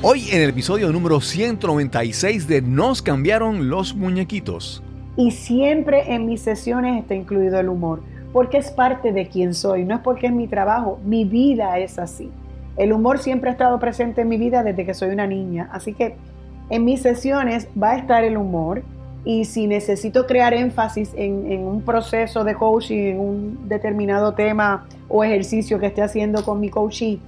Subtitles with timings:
[0.00, 4.80] Hoy en el episodio número 196 de Nos cambiaron los muñequitos.
[5.16, 9.84] Y siempre en mis sesiones está incluido el humor, porque es parte de quien soy,
[9.84, 12.30] no es porque es mi trabajo, mi vida es así.
[12.76, 15.94] El humor siempre ha estado presente en mi vida desde que soy una niña, así
[15.94, 16.14] que
[16.70, 18.84] en mis sesiones va a estar el humor
[19.24, 25.24] y si necesito crear énfasis en, un proceso de coaching, en un determinado tema o
[25.24, 27.18] ejercicio que esté haciendo con mi coachee,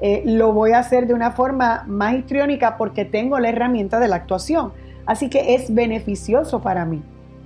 [0.00, 4.08] eh, lo voy a hacer de una forma más histriónica porque tengo la herramienta de
[4.08, 4.72] la actuación.
[5.06, 7.02] Así que es beneficioso para mí.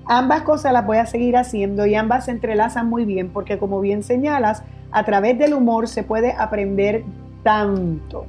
[0.07, 3.81] Ambas cosas las voy a seguir haciendo y ambas se entrelazan muy bien porque como
[3.81, 7.05] bien señalas, a través del humor se puede aprender
[7.43, 8.27] tanto.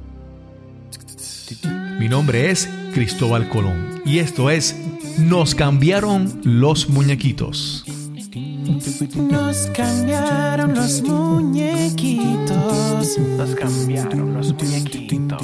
[1.98, 4.76] Mi nombre es Cristóbal Colón y esto es
[5.18, 7.84] Nos cambiaron los muñequitos.
[8.70, 13.18] Nos cambiaron los muñequitos.
[13.18, 15.38] Nos cambiaron los muñequitos.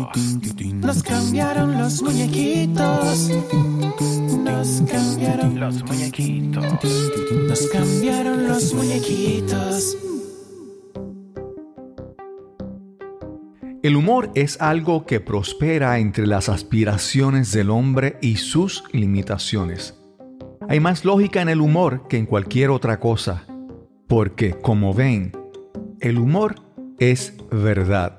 [0.75, 3.31] Nos cambiaron los muñequitos.
[4.45, 6.65] Nos cambiaron los muñequitos.
[7.49, 9.97] Nos cambiaron los muñequitos.
[13.83, 19.95] El humor es algo que prospera entre las aspiraciones del hombre y sus limitaciones.
[20.69, 23.45] Hay más lógica en el humor que en cualquier otra cosa,
[24.09, 25.33] porque, como ven,
[26.01, 26.57] el humor
[26.99, 28.19] es verdad.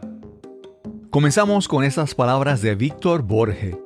[1.09, 3.77] Comenzamos con estas palabras de Víctor Borge,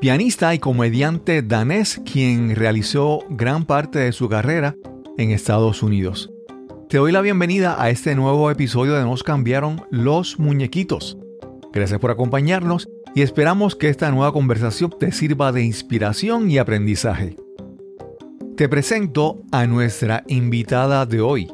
[0.00, 4.74] pianista y comediante danés quien realizó gran parte de su carrera
[5.18, 6.30] en Estados Unidos.
[6.88, 11.18] Te doy la bienvenida a este nuevo episodio de Nos cambiaron los muñequitos.
[11.72, 17.36] Gracias por acompañarnos y esperamos que esta nueva conversación te sirva de inspiración y aprendizaje.
[18.56, 21.50] Te presento a nuestra invitada de hoy.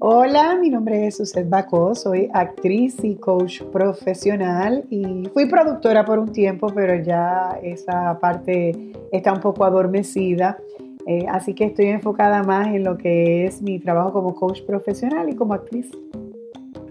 [0.00, 6.18] Hola, mi nombre es Suset Bacó, soy actriz y coach profesional y fui productora por
[6.18, 10.58] un tiempo, pero ya esa parte está un poco adormecida.
[11.06, 15.30] Eh, así que estoy enfocada más en lo que es mi trabajo como coach profesional
[15.30, 15.90] y como actriz.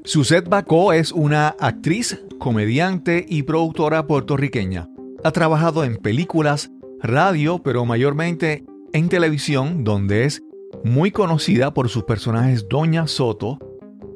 [0.06, 4.90] Suset Bacó es una actriz, comediante y productora puertorriqueña.
[5.24, 10.44] Ha trabajado en películas, radio, pero mayormente en televisión, donde es
[10.84, 13.60] muy conocida por sus personajes Doña Soto,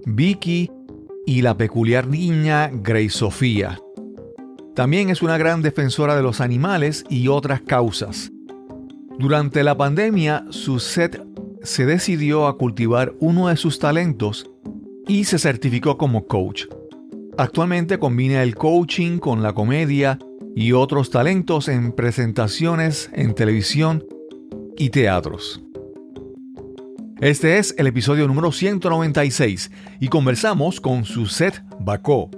[0.05, 0.71] Vicky
[1.25, 3.79] y la peculiar niña Grey Sofía.
[4.73, 8.31] También es una gran defensora de los animales y otras causas.
[9.17, 11.21] Durante la pandemia, Suzette
[11.63, 14.49] se decidió a cultivar uno de sus talentos
[15.07, 16.65] y se certificó como coach.
[17.37, 20.19] Actualmente combina el coaching con la comedia
[20.55, 24.03] y otros talentos en presentaciones en televisión
[24.77, 25.61] y teatros.
[27.21, 32.29] Este es el episodio número 196 y conversamos con Suzette Bacó.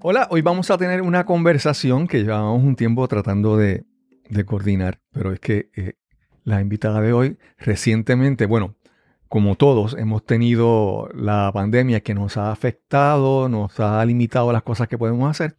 [0.00, 3.84] Hola, hoy vamos a tener una conversación que llevamos un tiempo tratando de,
[4.46, 5.94] coordinar, pero es que eh,
[6.44, 8.74] la invitada de hoy recientemente, bueno,
[9.28, 14.88] como todos, hemos tenido la pandemia que nos ha afectado, nos ha limitado las cosas
[14.88, 15.56] que podemos hacer.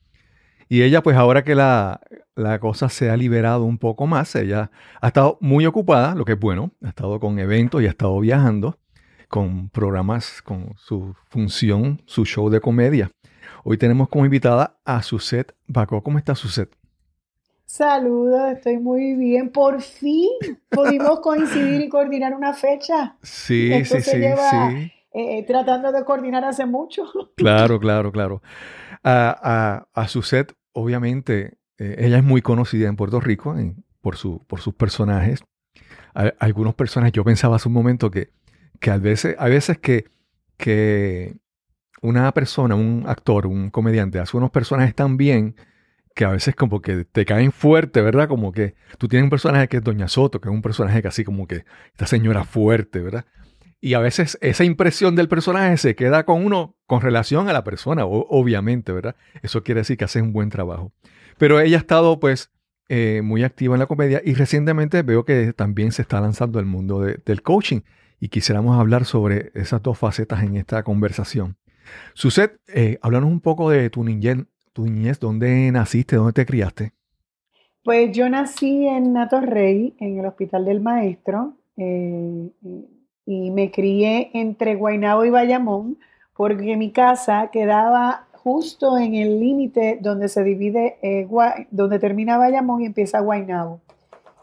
[0.74, 2.02] Y ella, pues ahora que la,
[2.34, 4.36] la cosa se ha liberado un poco más.
[4.36, 6.72] Ella ha estado muy ocupada, lo que es bueno.
[6.84, 8.80] Ha estado con eventos y ha estado viajando
[9.28, 13.12] con programas, con su función, su show de comedia.
[13.64, 16.02] Hoy tenemos como invitada a Suset Bacó.
[16.02, 16.76] ¿Cómo está Suset?
[17.66, 19.52] Saludos, estoy muy bien.
[19.52, 20.32] Por fin
[20.70, 23.16] pudimos coincidir y coordinar una fecha.
[23.22, 24.92] Sí, sí, sí, sí.
[25.14, 27.06] Eh, tratando de coordinar hace mucho.
[27.38, 28.42] Claro, claro, claro.
[29.04, 33.56] A, a, a Suset, obviamente, eh, ella es muy conocida en Puerto Rico
[34.02, 35.44] por, su, por sus personajes.
[36.14, 38.32] algunos personajes, yo pensaba hace un momento que,
[38.80, 40.06] que a veces, a veces que,
[40.58, 41.38] que
[42.02, 45.56] una persona, un actor, un comediante, hace unos personajes tan bien
[46.16, 48.28] que a veces como que te caen fuerte, ¿verdad?
[48.28, 51.08] Como que tú tienes un personaje que es Doña Soto, que es un personaje que
[51.08, 53.26] así como que esta señora fuerte, ¿verdad?
[53.84, 57.66] Y a veces esa impresión del personaje se queda con uno con relación a la
[57.66, 59.18] persona, obviamente, ¿verdad?
[59.42, 60.94] Eso quiere decir que hace un buen trabajo.
[61.38, 62.50] Pero ella ha estado pues
[62.88, 66.66] eh, muy activa en la comedia y recientemente veo que también se está lanzando el
[66.66, 67.82] mundo del coaching
[68.22, 71.58] y quisiéramos hablar sobre esas dos facetas en esta conversación.
[72.14, 76.94] Suset, eh, háblanos un poco de tu niñez, tu niñez, dónde naciste, dónde te criaste.
[77.84, 82.50] Pues yo nací en Rey, en el Hospital del Maestro, eh,
[83.26, 85.98] y me crié entre Guaynabo y Bayamón,
[86.36, 91.28] porque mi casa quedaba justo en el límite donde se divide, eh,
[91.72, 93.80] donde termina Bayamón y empieza Guaynabo.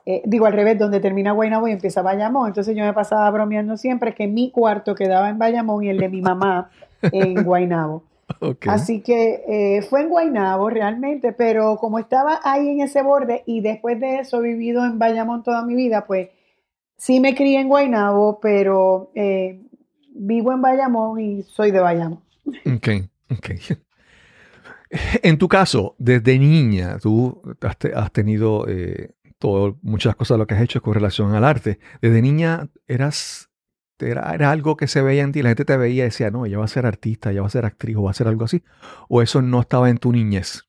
[0.06, 2.48] eh, digo al revés, donde termina Guaynabo y empieza Bayamón.
[2.48, 6.08] Entonces yo me pasaba bromeando siempre que mi cuarto quedaba en Bayamón y el de
[6.08, 6.70] mi mamá
[7.02, 8.02] en Guaynabo.
[8.40, 8.72] Okay.
[8.72, 13.60] Así que eh, fue en Guaynabo realmente, pero como estaba ahí en ese borde y
[13.60, 16.28] después de eso he vivido en Bayamón toda mi vida, pues
[17.00, 19.58] sí me crié en Guaynabo, pero eh,
[20.14, 22.20] vivo en Bayamón y soy de Bayamón.
[22.66, 22.88] Ok,
[23.30, 23.50] ok.
[25.22, 30.48] En tu caso, desde niña, tú has, te- has tenido eh, todo, muchas cosas lo
[30.48, 31.78] que has hecho con relación al arte.
[32.02, 33.50] Desde niña eras,
[34.00, 36.44] era, era algo que se veía en ti, la gente te veía y decía, no,
[36.44, 38.44] ella va a ser artista, ella va a ser actriz o va a ser algo
[38.44, 38.64] así.
[39.08, 40.64] O eso no estaba en tu niñez.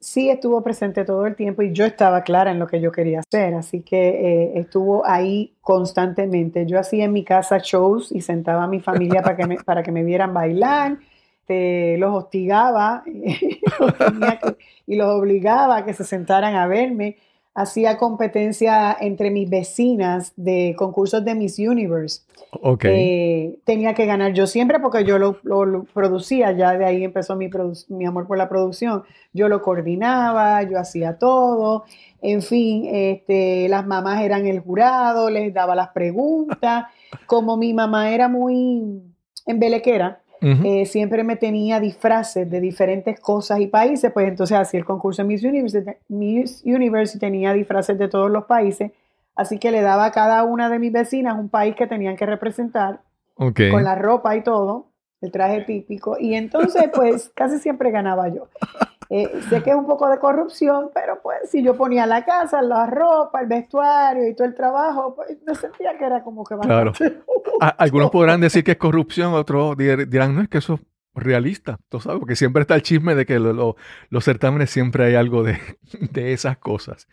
[0.00, 3.18] Sí estuvo presente todo el tiempo y yo estaba clara en lo que yo quería
[3.20, 6.66] hacer, así que eh, estuvo ahí constantemente.
[6.66, 9.82] Yo hacía en mi casa shows y sentaba a mi familia para que me, para
[9.82, 10.98] que me vieran bailar,
[11.46, 13.02] te- los hostigaba
[14.86, 17.16] y los obligaba a que se sentaran a verme.
[17.60, 22.22] Hacía competencia entre mis vecinas de concursos de Miss Universe.
[22.62, 22.84] Ok.
[22.84, 27.02] Eh, tenía que ganar yo siempre porque yo lo, lo- lo producía, ya de ahí
[27.02, 29.02] empezó mi amor por la producción.
[29.32, 31.84] Yo lo coordinaba, yo hacía todo,
[32.22, 36.84] en fin, este, las mamás eran el jurado, les daba las preguntas.
[37.26, 39.02] Como mi mamá era muy
[39.46, 44.86] embelequera, Eh, siempre me tenía disfraces de diferentes cosas y países, pues entonces hacía el
[44.86, 48.92] concurso en Miss Universe, Miss Universe y tenía disfraces de todos los países,
[49.34, 52.26] así que le daba a cada una de mis vecinas un país que tenían que
[52.26, 53.00] representar
[53.34, 54.86] con la ropa y todo,
[55.20, 58.48] el traje típico, y entonces pues casi siempre ganaba yo.
[59.10, 62.60] Eh, sé que es un poco de corrupción, pero pues si yo ponía la casa,
[62.60, 66.56] la ropa, el vestuario y todo el trabajo, pues me sentía que era como que
[66.58, 66.90] Claro.
[66.98, 67.22] bastante
[67.60, 70.80] A- algunos podrán decir que es corrupción, otros dir- dirán, no, es que eso es
[71.14, 73.76] realista, tú sabes, porque siempre está el chisme de que lo- lo-
[74.10, 75.58] los certámenes siempre hay algo de,
[76.12, 77.08] de esas cosas.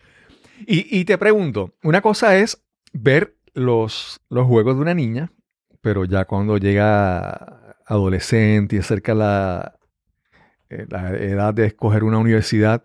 [0.66, 2.62] Y, y te pregunto, una cosa es
[2.92, 5.32] ver los, los juegos de una niña,
[5.80, 9.75] pero ya cuando llega adolescente y acerca la,
[10.70, 12.82] eh, la edad de escoger una universidad,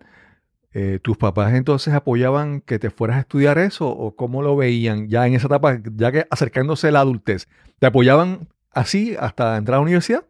[0.72, 5.08] eh, ¿tus papás entonces apoyaban que te fueras a estudiar eso o cómo lo veían
[5.08, 7.48] ya en esa etapa, ya que acercándose a la adultez?
[7.78, 10.24] ¿Te apoyaban así hasta entrar a la universidad?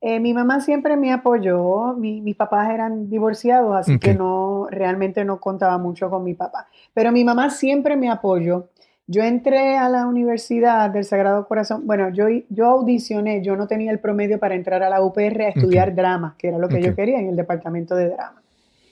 [0.00, 5.24] Eh, mi mamá siempre me apoyó, mi- mis papás eran divorciados, así que no, realmente
[5.24, 6.68] no contaba mucho con mi papá.
[6.94, 8.68] Pero mi mamá siempre me apoyó.
[9.10, 13.90] Yo entré a la Universidad del Sagrado Corazón, bueno, yo, yo audicioné, yo no tenía
[13.90, 16.94] el promedio para entrar a la UPR a estudiar drama, que era lo que yo
[16.94, 18.42] quería en el departamento de drama.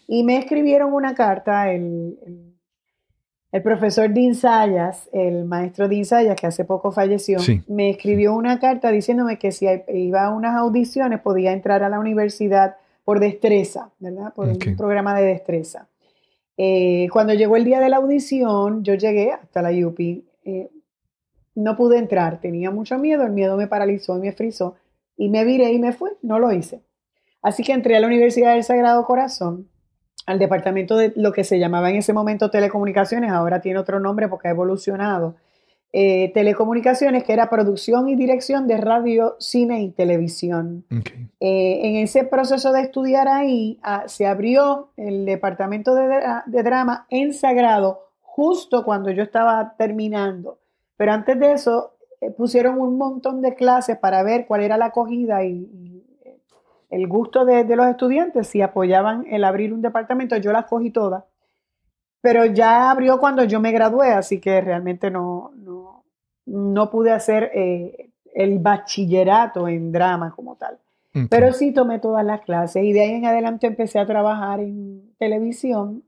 [0.08, 2.52] Y me escribieron una carta, el, el-
[3.52, 7.62] el profesor Dean Sayas, el maestro Dean Sayas, que hace poco falleció, Sí.
[7.68, 11.98] me escribió una carta diciéndome que si iba a unas audiciones podía entrar a la
[11.98, 14.32] universidad por destreza, ¿verdad?
[14.34, 15.86] Por un programa de destreza.
[16.56, 20.24] Eh, cuando llegó el día de la audición, yo llegué hasta la UPI.
[20.44, 20.70] eh,
[21.54, 24.76] no pude entrar, tenía mucho miedo, el miedo me paralizó y me frizó.
[25.16, 26.82] Y me viré y me fui, no lo hice.
[27.42, 29.68] Así que entré a la Universidad del Sagrado Corazón,
[30.26, 34.28] al departamento de lo que se llamaba en ese momento telecomunicaciones, ahora tiene otro nombre
[34.28, 35.36] porque ha evolucionado.
[35.92, 40.84] Eh, telecomunicaciones, que era producción y dirección de radio, cine y televisión.
[41.40, 46.62] Eh, en ese proceso de estudiar ahí, ah, se abrió el departamento de, dra- de
[46.62, 50.58] drama en Sagrado justo cuando yo estaba terminando.
[50.98, 54.86] Pero antes de eso, eh, pusieron un montón de clases para ver cuál era la
[54.86, 56.02] acogida y, y,
[56.90, 60.36] el gusto de, de los estudiantes, si apoyaban el abrir un departamento.
[60.36, 61.24] Yo las cogí todas.
[62.26, 66.02] Pero ya abrió cuando yo me gradué, así que realmente no, no,
[66.44, 70.76] no pude hacer eh, el bachillerato en drama como tal.
[71.30, 75.14] Pero sí tomé todas las clases y de ahí en adelante empecé a trabajar en
[75.18, 76.02] televisión.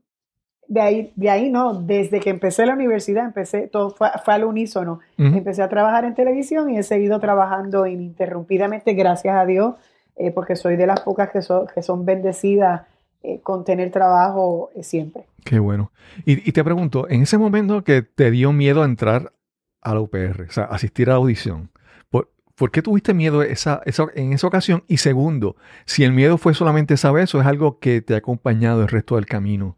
[0.67, 4.43] De ahí, de ahí no, desde que empecé la universidad, empecé, todo fue, fue al
[4.43, 4.99] unísono.
[5.17, 9.75] Empecé a trabajar en televisión y he seguido trabajando ininterrumpidamente, gracias a Dios,
[10.17, 12.81] eh, porque soy de las pocas que, son que son bendecidas
[13.23, 15.28] eh, con tener trabajo siempre.
[15.43, 15.91] Qué bueno.
[16.25, 19.33] Y, te pregunto, en ese momento que te dio miedo entrar
[19.81, 21.71] a la UPR, o sea, asistir a la audición,
[22.09, 24.83] ¿por, qué tuviste miedo esa, esa- en esa ocasión?
[24.87, 25.55] Y segundo,
[25.85, 28.89] si el miedo fue solamente esa vez o es algo que te ha acompañado el
[28.89, 29.77] resto del camino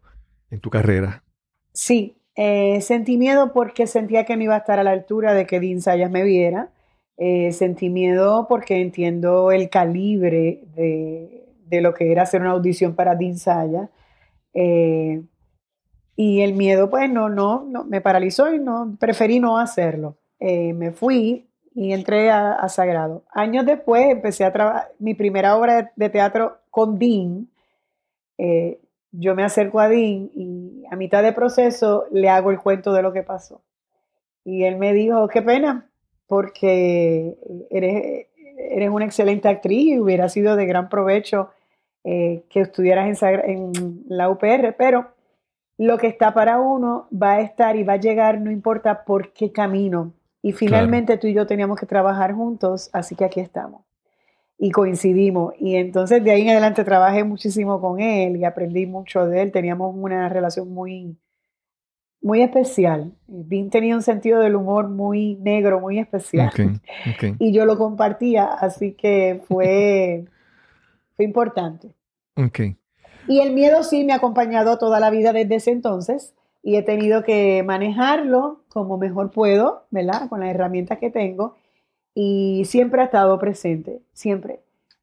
[0.50, 1.22] en tu carrera.
[1.72, 5.46] Sí, eh, sentí miedo porque sentía que no iba a estar a la altura de
[5.46, 6.72] que Dean Sayas me viera.
[7.18, 12.94] Eh, sentí miedo porque entiendo el calibre de, de lo que era hacer una audición
[12.94, 13.90] para Dean Sayas.
[14.54, 15.22] Eh,
[16.16, 20.16] y el miedo, pues, no, no, no, me paralizó y no, preferí no hacerlo.
[20.40, 23.24] Eh, me fui y entré a, a Sagrado.
[23.32, 27.48] Años después empecé a trabajar mi primera obra de, teatro con Dean.
[28.38, 28.78] eh,
[29.12, 33.02] yo me acerco a Dean y a mitad de proceso le hago el cuento de
[33.02, 33.62] lo que pasó.
[34.44, 35.88] Y él me dijo, qué pena,
[36.26, 37.36] porque
[37.70, 38.26] eres,
[38.58, 41.50] eres una excelente actriz y hubiera sido de gran provecho
[42.04, 45.08] eh, que estuvieras en, en la UPR, pero
[45.78, 49.32] lo que está para uno va a estar y va a llegar, no importa por
[49.32, 50.12] qué camino.
[50.42, 53.82] Y finalmente tú y yo teníamos que trabajar juntos, así que aquí estamos.
[54.58, 55.54] Y coincidimos.
[55.58, 59.52] Y entonces de ahí en adelante trabajé muchísimo con él y aprendí mucho de él.
[59.52, 61.16] Teníamos una relación muy,
[62.20, 63.12] muy especial.
[63.26, 66.52] Dean tenía un sentido del humor muy negro, muy especial.
[67.38, 70.24] Y yo lo compartía, así que fue,
[71.16, 71.94] fue importante.
[72.36, 72.76] Okay.
[73.26, 76.82] Y el miedo sí me ha acompañado toda la vida desde ese entonces y he
[76.82, 80.28] tenido que manejarlo como mejor puedo, ¿verdad?
[80.28, 81.56] Con las herramientas que tengo
[82.14, 84.60] y siempre ha estado presente, siempre.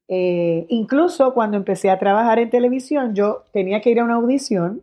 [0.07, 4.81] Eh, incluso cuando empecé a trabajar en televisión, yo tenía que ir a una audición.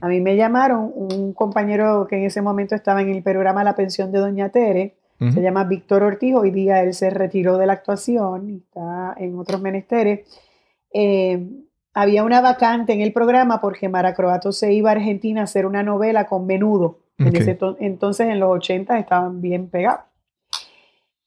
[0.00, 3.76] A mí me llamaron un compañero que en ese momento estaba en el programa La
[3.76, 7.72] Pensión de Doña Tere, se llama Víctor Ortiz, hoy día él se retiró de la
[7.72, 10.20] actuación y está en otros menesteres.
[10.94, 11.44] Eh,
[11.94, 15.66] había una vacante en el programa porque Mara Croato se iba a Argentina a hacer
[15.66, 17.00] una novela con menudo.
[17.18, 20.04] En ese entonces, en los 80 estaban bien pegados.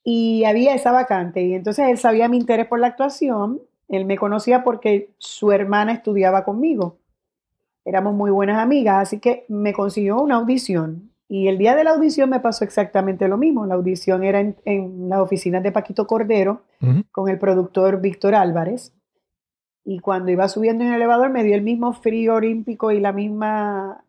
[0.03, 1.43] Y había esa vacante.
[1.43, 3.59] Y entonces él sabía mi interés por la actuación.
[3.89, 6.97] Él me conocía porque su hermana estudiaba conmigo.
[7.83, 11.11] Éramos muy buenas amigas, así que me consiguió una audición.
[11.27, 13.65] Y el día de la audición me pasó exactamente lo mismo.
[13.65, 16.63] La audición era en, en las oficinas de Paquito Cordero
[17.11, 18.93] con el productor Víctor Álvarez.
[19.83, 23.11] Y cuando iba subiendo en el elevador me dio el mismo frío olímpico y la
[23.11, 24.03] misma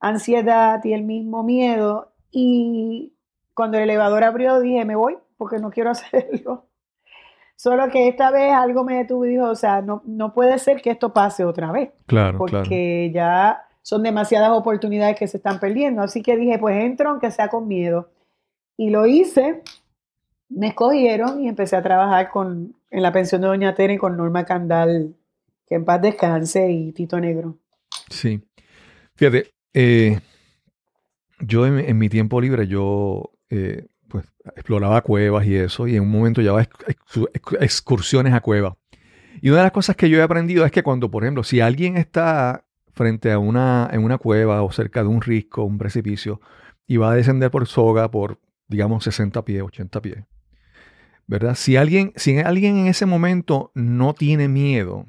[0.00, 2.12] ansiedad y el mismo miedo.
[2.30, 3.12] Y
[3.54, 6.66] cuando el elevador abrió dije, me voy porque no quiero hacerlo.
[7.56, 10.80] Solo que esta vez algo me detuvo y dijo, o sea, no, no puede ser
[10.80, 11.90] que esto pase otra vez.
[12.06, 16.00] Claro, porque ya son demasiadas oportunidades que se están perdiendo.
[16.00, 18.08] Así que dije, pues entro aunque sea con miedo.
[18.78, 19.62] Y lo hice,
[20.48, 24.44] me escogieron y empecé a trabajar con, en la pensión de Doña Tere con Norma
[24.44, 25.16] Candal,
[25.66, 27.58] que en paz descanse, y Tito Negro.
[28.08, 28.42] Sí.
[29.14, 30.18] Fíjate, eh,
[31.40, 36.10] yo en, mi tiempo libre, yo eh, pues exploraba cuevas y eso, y en un
[36.10, 36.66] momento llevaba
[37.60, 38.74] excursiones a cuevas.
[39.40, 41.60] Y una de las cosas que yo he aprendido es que cuando, por ejemplo, si
[41.60, 46.40] alguien está frente a una, en una cueva o cerca de un risco, un precipicio,
[46.86, 50.24] y va a descender por soga por, digamos, 60 pies, 80 pies,
[51.30, 51.54] ¿verdad?
[51.54, 55.06] Si alguien, si alguien en ese momento no tiene miedo,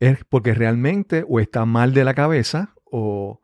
[0.00, 3.40] es porque realmente o está mal de la cabeza o,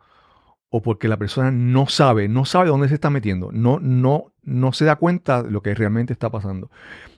[0.70, 4.72] o porque la persona no sabe, no sabe dónde se está metiendo, no, no, no
[4.72, 6.68] se da cuenta de lo que realmente está pasando.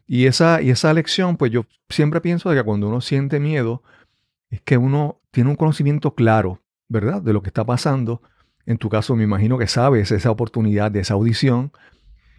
[0.06, 3.82] Y esa, y esa lección, pues yo siempre pienso de que cuando uno siente miedo,
[4.50, 7.22] es que uno tiene un conocimiento claro, ¿verdad?
[7.22, 8.20] De lo que está pasando.
[8.66, 11.72] En tu caso, me imagino que sabes esa oportunidad de esa audición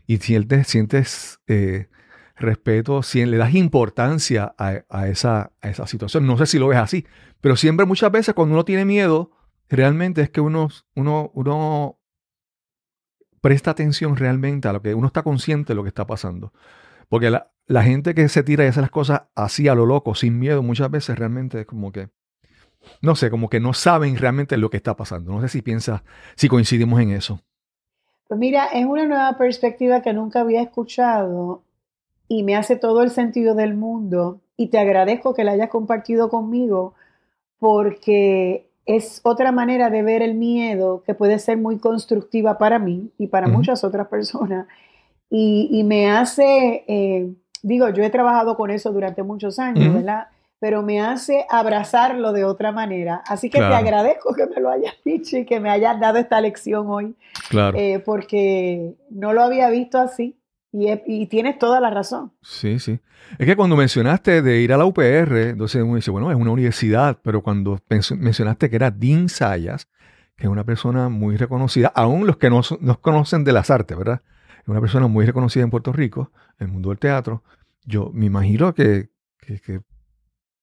[0.09, 1.87] y sientes, sientes eh,
[2.35, 6.25] respeto, si le das importancia a, esa, a esa situación.
[6.25, 7.05] No sé si lo ves así,
[7.41, 9.29] pero siempre muchas veces cuando uno tiene miedo,
[9.69, 11.99] realmente es que uno, uno, uno
[13.39, 16.53] presta atención realmente a lo que uno está consciente de lo que está pasando.
[17.07, 20.39] Porque la, gente que se tira y hace las cosas así a lo loco, sin
[20.39, 22.09] miedo, muchas veces realmente es como que,
[23.03, 25.31] no sé, como que no saben realmente lo que está pasando.
[25.31, 26.01] No sé si piensas,
[26.35, 27.43] si coincidimos en eso.
[28.29, 31.63] Pues mira, es una nueva perspectiva que nunca había escuchado
[32.27, 36.29] y me hace todo el sentido del mundo y te agradezco que la hayas compartido
[36.29, 36.93] conmigo
[37.57, 43.09] porque es otra manera de ver el miedo que puede ser muy constructiva para mí
[43.17, 44.67] y para muchas otras personas.
[45.31, 47.33] Y, me hace, eh,
[47.63, 50.27] digo, yo he trabajado con eso durante muchos años, ¿verdad?
[50.59, 53.23] Pero me hace abrazarlo de otra manera.
[53.25, 56.41] Así que te agradezco que me lo hayas dicho y que me hayas dado esta
[56.41, 57.15] lección hoy.
[57.49, 57.77] Claro.
[57.77, 60.39] Eh, porque no lo había visto así.
[60.71, 62.31] Y, tienes toda la razón.
[62.43, 62.99] Sí, sí.
[63.39, 66.51] Es que cuando mencionaste de ir a la UPR, entonces uno dice, bueno, es una
[66.51, 69.87] universidad, pero cuando mencionaste que era Dean Sayas,
[70.35, 73.97] que es una persona muy reconocida, aún los que no nos conocen de las artes,
[73.97, 74.21] ¿verdad?
[74.61, 77.43] Es una persona muy reconocida en Puerto Rico, en el mundo del teatro.
[77.83, 79.81] Yo me imagino que, que,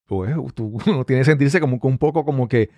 [0.06, 2.70] pues, uno tiene que sentirse como un poco como que,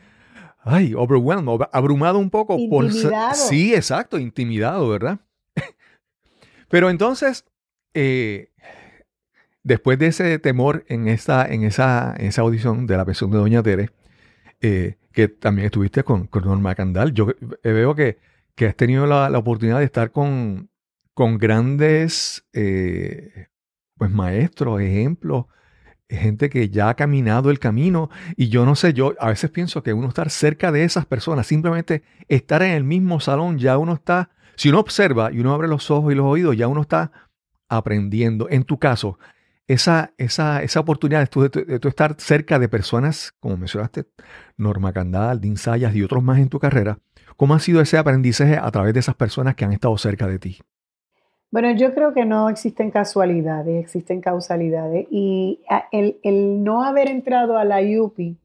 [0.61, 2.57] ay, overwhelmed, abrumado un poco.
[2.59, 3.29] Intimidado.
[3.29, 5.21] Por, sí, exacto, intimidado, ¿verdad?
[6.69, 7.45] Pero entonces,
[7.95, 8.51] eh,
[9.63, 13.63] después de ese temor en esa, en esa, esa audición de la versión de Doña
[13.63, 13.91] Tere,
[14.61, 17.29] eh, que también estuviste con, con Norma Candal, yo
[17.63, 18.19] veo que,
[18.55, 20.71] que has tenido la, oportunidad de estar con,
[21.13, 23.49] con grandes eh,
[23.97, 25.47] pues maestros, ejemplos
[26.09, 29.83] gente que ya ha caminado el camino y yo no sé, yo a veces pienso
[29.83, 33.95] que uno estar cerca de esas personas, simplemente estar en el mismo salón, ya uno
[33.95, 37.13] está, si uno observa y uno abre los ojos y los oídos, ya uno está
[37.69, 38.49] aprendiendo.
[38.49, 39.19] En tu caso,
[39.67, 44.07] esa, esa, esa oportunidad de tú, estar cerca de personas, como mencionaste,
[44.57, 46.99] Norma Candal, Dean Sayas y otros más en tu carrera,
[47.37, 50.39] ¿cómo ha sido ese aprendizaje a través de esas personas que han estado cerca de
[50.39, 50.59] ti?
[51.51, 55.07] Bueno, yo creo que no existen casualidades, existen causalidades.
[55.11, 55.61] Y
[55.93, 58.37] el, el no haber entrado a la UPI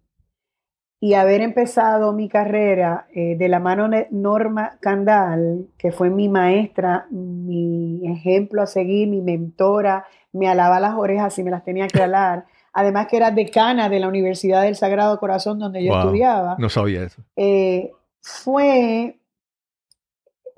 [1.03, 6.29] y haber empezado mi carrera eh, de la mano de Norma Candal, que fue mi
[6.29, 11.89] maestra, mi ejemplo a seguir, mi mentora, me alaba las orejas y me las tenía
[11.89, 12.45] que alar.
[12.71, 16.55] Además que era decana de la Universidad del Sagrado Corazón donde yo estudiaba.
[16.57, 17.21] No sabía eso.
[17.35, 17.91] Eh,
[18.21, 19.19] fue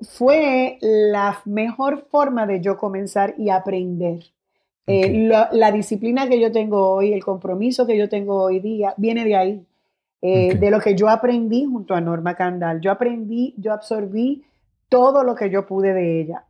[0.00, 4.20] fue la mejor forma de yo comenzar y aprender.
[4.86, 9.24] Eh, la, disciplina que yo tengo hoy, el compromiso que yo tengo hoy día, viene
[9.24, 9.66] de ahí,
[10.22, 12.80] eh, de lo que yo aprendí junto a Norma Candal.
[12.80, 14.44] Yo aprendí, yo absorbí
[14.88, 16.44] todo lo que yo pude de ella.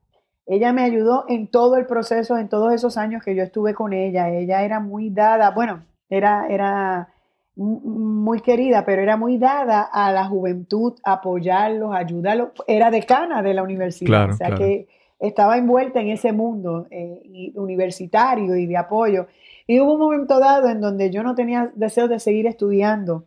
[0.46, 3.92] Ella me ayudó en todo el proceso, en todos esos años que yo estuve con
[3.92, 4.28] ella.
[4.30, 7.08] Ella era muy dada, bueno, era, era
[7.56, 12.50] muy querida, pero era muy dada a la juventud, apoyarlos, ayudarlos.
[12.66, 18.56] Era decana de la universidad, o sea que estaba envuelta en ese mundo eh, universitario
[18.56, 19.26] y de apoyo.
[19.66, 23.24] Y hubo un momento dado en donde yo no tenía deseo de seguir estudiando,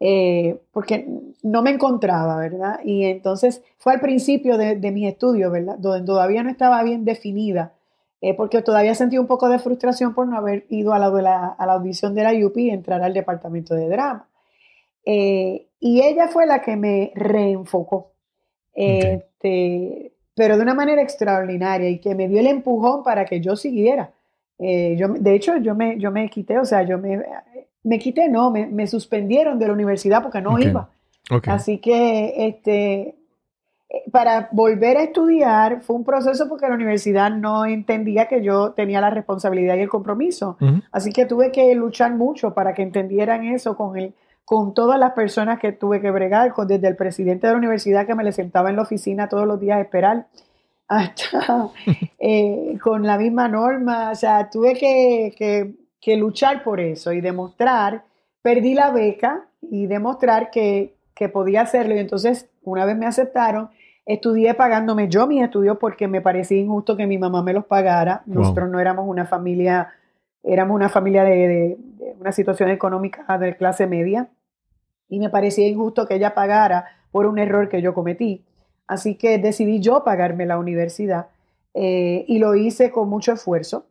[0.00, 1.08] eh, porque
[1.42, 2.80] no me encontraba, ¿verdad?
[2.84, 5.78] Y entonces fue al principio de, de mis estudios, ¿verdad?
[5.78, 7.72] Donde todavía no estaba bien definida
[8.20, 11.06] eh, porque todavía sentí un poco de frustración por no haber ido a la,
[11.58, 14.28] a la audición de la UP y entrar al departamento de drama.
[15.04, 18.12] Eh, y ella fue la que me reenfocó,
[18.74, 23.54] este, pero de una manera extraordinaria y que me dio el empujón para que yo
[23.54, 24.10] siguiera.
[24.58, 27.22] Eh, yo, de hecho, yo me, yo me quité, o sea, yo me,
[27.84, 30.90] me quité, no, me, me suspendieron de la universidad porque no iba.
[31.46, 33.17] Así que este,
[34.12, 39.00] para volver a estudiar fue un proceso porque la universidad no entendía que yo tenía
[39.00, 40.58] la responsabilidad y el compromiso.
[40.92, 44.12] Así que tuve que luchar mucho para que entendieran eso con, el,
[44.44, 48.06] con todas las personas que tuve que bregar, con, desde el presidente de la universidad
[48.06, 50.26] que me le sentaba en la oficina todos los días a esperar,
[50.88, 51.70] hasta
[52.18, 54.10] eh, con la misma norma.
[54.10, 58.04] O sea, tuve que, que, que luchar por eso y demostrar,
[58.42, 61.94] perdí la beca y demostrar que, que podía hacerlo.
[61.94, 63.70] Y entonces, una vez me aceptaron,
[64.08, 68.22] Estudié pagándome yo mis estudios porque me parecía injusto que mi mamá me los pagara.
[68.24, 69.90] Nosotros no éramos una familia,
[70.42, 71.76] éramos una familia de,
[72.18, 74.30] una situación económica de clase media
[75.10, 78.46] y me parecía injusto que ella pagara por un error que yo cometí.
[78.86, 81.26] Así que decidí yo pagarme la universidad
[81.74, 83.84] eh, y lo hice con mucho esfuerzo.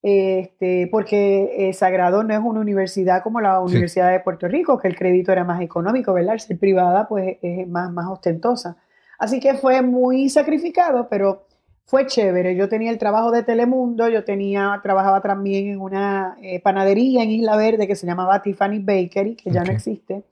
[0.00, 4.86] Este, porque eh, Sagrado no es una universidad como la Universidad de Puerto Rico, que
[4.86, 6.38] el crédito era más económico, ¿verdad?
[6.38, 8.76] ser privada, pues es más, más ostentosa.
[9.18, 11.46] Así que fue muy sacrificado, pero
[11.86, 12.56] fue chévere.
[12.56, 17.30] Yo tenía el trabajo de Telemundo, yo tenía, trabajaba también en una eh, panadería en
[17.30, 20.24] Isla Verde que se llamaba Tiffany Bakery, que ya no existe,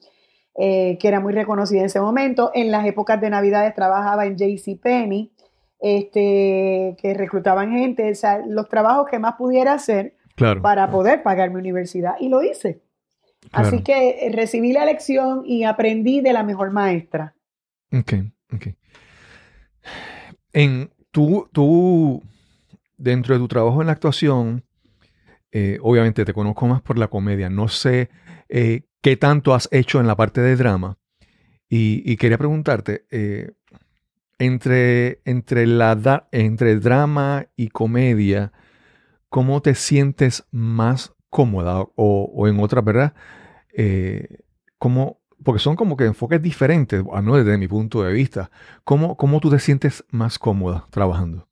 [0.56, 2.50] eh, que era muy reconocida en ese momento.
[2.54, 5.30] En las épocas de Navidades trabajaba en JCPenney,
[5.80, 10.16] este, que reclutaban gente, o sea, los trabajos que más pudiera hacer
[10.60, 12.14] para poder pagar mi universidad.
[12.18, 12.82] Y lo hice.
[13.52, 17.34] Así que recibí la lección y aprendí de la mejor maestra.
[17.92, 18.32] Okay.
[20.52, 22.22] En tú, tú,
[22.96, 24.64] dentro de tu trabajo en la actuación,
[25.56, 27.48] eh, obviamente te conozco más por la comedia.
[27.48, 28.10] No sé
[28.48, 30.98] eh, qué tanto has hecho en la parte de drama.
[31.68, 33.50] Y, quería preguntarte, eh,
[34.38, 38.52] entre, entre, la, entre drama y comedia,
[39.28, 41.80] ¿cómo te sientes más cómoda?
[41.80, 43.14] O, o en otra, ¿verdad?
[44.78, 48.50] ¿cómo, porque son como que enfoques diferentes, no desde mi punto de vista.
[48.82, 51.46] ¿Cómo, ¿Cómo tú te sientes más cómoda trabajando?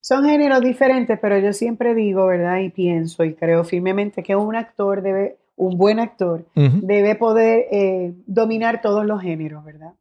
[0.00, 2.58] Son géneros diferentes, pero yo siempre digo, ¿verdad?
[2.58, 8.12] Y pienso y creo firmemente que un actor debe, un buen actor, debe poder eh,
[8.26, 9.92] dominar todos los géneros, ¿verdad?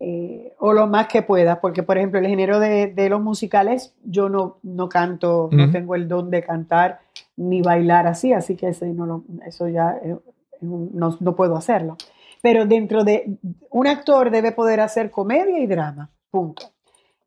[0.00, 4.28] Eh, o lo más que pueda, porque por ejemplo el género de, los musicales, yo
[4.28, 7.00] no, no canto, no tengo el don de cantar
[7.36, 10.16] ni bailar así, así que ese no eso ya eh,
[10.60, 11.96] no, no, puedo hacerlo
[12.44, 13.38] pero dentro de
[13.70, 16.72] un actor debe poder hacer comedia y drama, punto.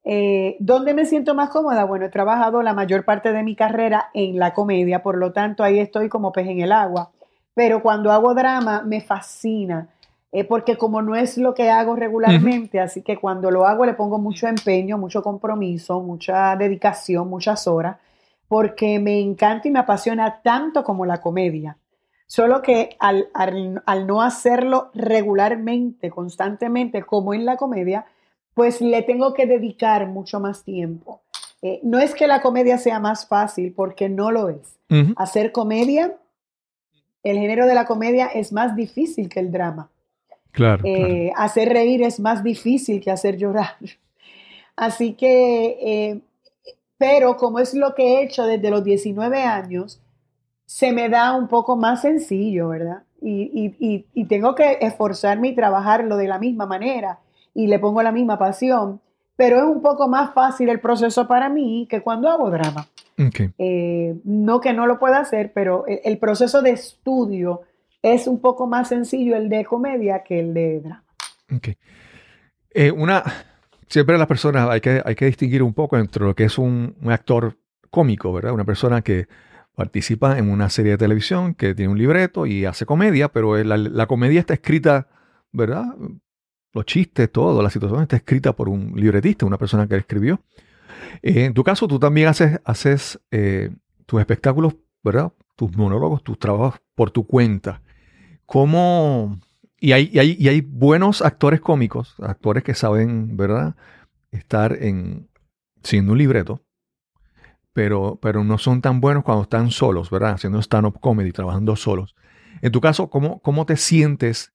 [0.03, 1.85] Eh, ¿Dónde me siento más cómoda?
[1.85, 5.63] Bueno, he trabajado la mayor parte de mi carrera en la comedia, por lo tanto
[5.63, 7.09] ahí estoy como pez en el agua.
[7.55, 9.89] Pero cuando hago drama me fascina,
[10.31, 13.95] eh, porque como no es lo que hago regularmente, así que cuando lo hago le
[13.95, 17.97] pongo mucho empeño, mucho compromiso, mucha dedicación, muchas horas,
[18.47, 21.75] porque me encanta y me apasiona tanto como la comedia.
[22.27, 28.05] Solo que al, al, al no hacerlo regularmente, constantemente, como en la comedia,
[28.53, 31.21] pues le tengo que dedicar mucho más tiempo.
[31.61, 34.77] Eh, no es que la comedia sea más fácil, porque no lo es.
[35.15, 36.17] Hacer comedia,
[37.23, 39.89] el género de la comedia es más difícil que el drama.
[40.51, 41.07] Claro, claro.
[41.07, 43.75] Eh, Hacer reír es más difícil que hacer llorar.
[44.75, 46.21] Así que, eh,
[46.97, 49.99] pero como es lo que he hecho desde los 19 años,
[50.67, 53.03] se me da un poco más sencillo, ¿verdad?
[53.21, 57.19] Y, y- y- y tengo que esforzarme y trabajarlo de la misma manera
[57.53, 58.99] y le pongo la misma pasión,
[59.37, 62.85] pero es un poco más fácil el proceso para mí que cuando hago drama.
[63.57, 67.61] Eh, no que no lo pueda hacer, pero el, el proceso de estudio
[68.03, 71.03] es un poco más sencillo el de comedia que el de drama.
[72.71, 73.23] Eh, una,
[73.87, 76.95] siempre las personas hay que, hay que distinguir un poco entre lo que es un,
[77.01, 77.57] un actor
[77.89, 78.51] cómico, ¿verdad?
[78.51, 79.27] Una persona que
[79.77, 83.77] participa en una serie de televisión, que tiene un libreto y hace comedia, pero la,
[83.77, 85.07] la comedia está escrita,
[85.51, 85.85] ¿verdad?
[86.73, 90.41] Los chistes, todo, la situación está escrita por un libretista, una persona que escribió.
[91.21, 93.69] Eh, en tu caso, tú también haces, haces eh,
[94.07, 95.31] tus espectáculos, ¿verdad?
[95.55, 97.83] Tus monólogos, tus trabajos por tu cuenta.
[98.47, 99.39] ¿Cómo,
[99.79, 103.75] y hay, hay, y hay buenos actores cómicos, actores que saben, ¿verdad?,
[104.31, 105.29] estar en
[105.83, 106.63] siendo un libreto,
[107.77, 110.31] pero, pero no son tan buenos cuando están solos, ¿verdad?
[110.31, 112.15] Haciendo stand-up comedy, trabajando solos.
[112.63, 114.51] En tu caso, ¿cómo, cómo te sientes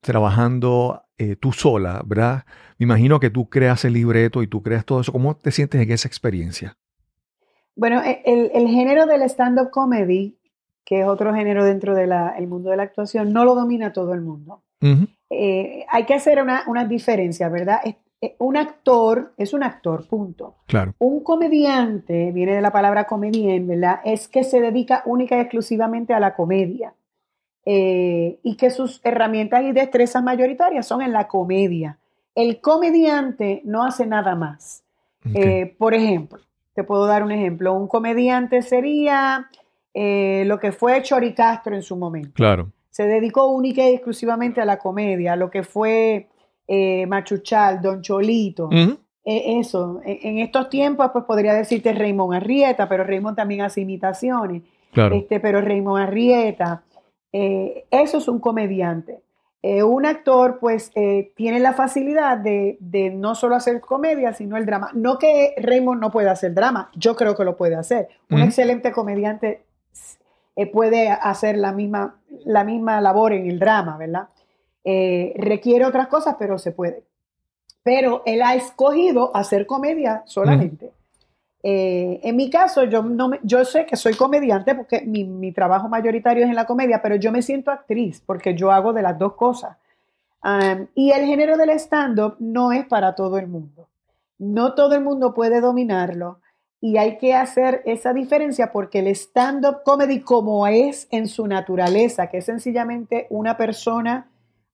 [0.00, 2.46] trabajando eh, tú sola, ¿verdad?
[2.78, 5.12] Me imagino que tú creas el libreto y tú creas todo eso.
[5.12, 6.78] ¿Cómo te sientes en esa experiencia?
[7.76, 10.38] Bueno, e- el, el género del stand-up comedy,
[10.86, 14.22] que es otro género dentro del mundo de la actuación, no lo domina todo el
[14.22, 14.62] mundo.
[15.28, 17.80] Eh, hay que hacer una, una diferencia, ¿verdad?
[18.20, 20.56] Eh, un actor es un actor, punto.
[20.66, 20.94] Claro.
[20.98, 24.00] Un comediante, viene de la palabra comedien, ¿verdad?
[24.04, 26.94] Es que se dedica única y exclusivamente a la comedia.
[27.66, 31.98] Eh, y que sus herramientas y destrezas mayoritarias son en la comedia.
[32.34, 34.84] El comediante no hace nada más.
[35.32, 36.40] Eh, por ejemplo,
[36.74, 37.72] te puedo dar un ejemplo.
[37.72, 39.48] Un comediante sería
[39.94, 42.32] eh, lo que fue Chori Castro en su momento.
[42.34, 42.70] claro.
[42.90, 46.28] Se dedicó única y exclusivamente a la comedia, lo que fue
[46.66, 48.70] eh, Machuchal, Don Cholito.
[49.26, 53.80] Eh, eso, en, en estos tiempos, pues podría decirte Raymond Arrieta, pero Raymond también hace
[53.80, 54.62] imitaciones.
[54.92, 55.16] claro.
[55.16, 56.82] Este, pero Raymond Arrieta,
[57.32, 59.22] eh, eso es un comediante.
[59.62, 60.92] Eh, un actor, pues,
[61.36, 64.90] tiene la facilidad de, de no solo hacer comedia, sino el drama.
[64.92, 68.08] No que Raymond no pueda hacer drama, yo creo que lo puede hacer.
[68.28, 69.64] Un excelente comediante
[70.70, 74.28] puede hacer la misma, la misma labor en el drama, ¿verdad?
[74.84, 77.04] Eh, requiere otras cosas, pero se puede.
[77.82, 80.92] Pero él ha escogido hacer comedia solamente.
[81.62, 85.50] Eh, en mi caso, yo, no me- yo sé que soy comediante porque mi, mi
[85.52, 89.02] trabajo mayoritario es en la comedia, pero yo me siento actriz porque yo hago de
[89.02, 89.76] las dos cosas.
[90.42, 93.88] Um, y el género del stand-up no es para todo el mundo.
[94.38, 96.40] No todo el mundo puede dominarlo
[96.82, 102.26] y hay que hacer esa diferencia porque el stand-up comedy como es en su naturaleza,
[102.26, 104.26] que es sencillamente una persona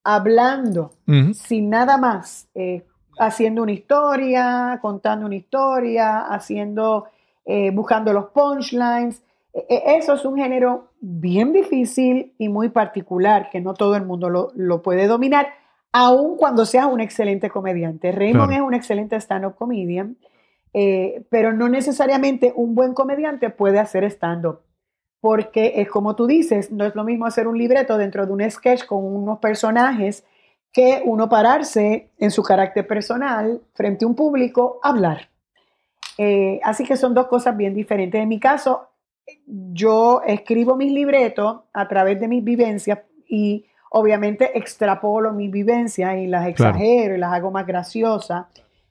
[0.05, 0.93] hablando
[1.35, 2.85] sin nada más, eh,
[3.19, 7.07] haciendo una historia, contando una historia, haciendo,
[7.45, 9.23] eh, buscando los punchlines.
[9.53, 14.05] E- e- Eso es un género bien difícil y muy particular, que no todo el
[14.07, 15.49] mundo lo, lo puede dominar,
[15.93, 18.13] aun cuando seas un excelente comediante.
[18.13, 18.63] Raymond Claro.
[18.65, 20.17] es un excelente stand-up comedian,
[20.73, 24.61] eh, pero no necesariamente un buen comediante puede hacer stand-up.
[25.21, 28.51] Porque es como tú dices, no es lo mismo hacer un libreto dentro de un
[28.51, 30.25] sketch con unos personajes
[30.73, 35.29] que uno pararse en su carácter personal frente a un público a hablar.
[36.17, 38.21] Eh, así que son dos cosas bien diferentes.
[38.21, 38.89] En mi caso,
[39.47, 46.27] yo escribo mis libretos a través de mis vivencias y obviamente extrapolo mis vivencias y
[46.27, 46.77] las Claro.
[46.77, 48.47] exagero y las hago más graciosas.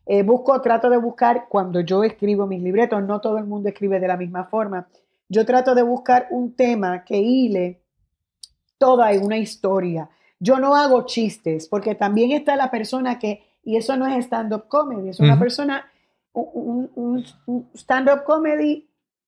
[0.06, 4.00] Eh, busco, trato de buscar, cuando yo escribo mis libretos, no todo el mundo escribe
[4.00, 4.88] de la misma forma.
[5.30, 7.80] Yo trato de buscar un tema que hile
[8.78, 10.10] toda una historia.
[10.40, 14.68] Yo no hago chistes, porque también está la persona que, y eso no es stand-up
[14.68, 15.86] comedy, es una persona,
[16.34, 18.88] un, un- un stand-up comedy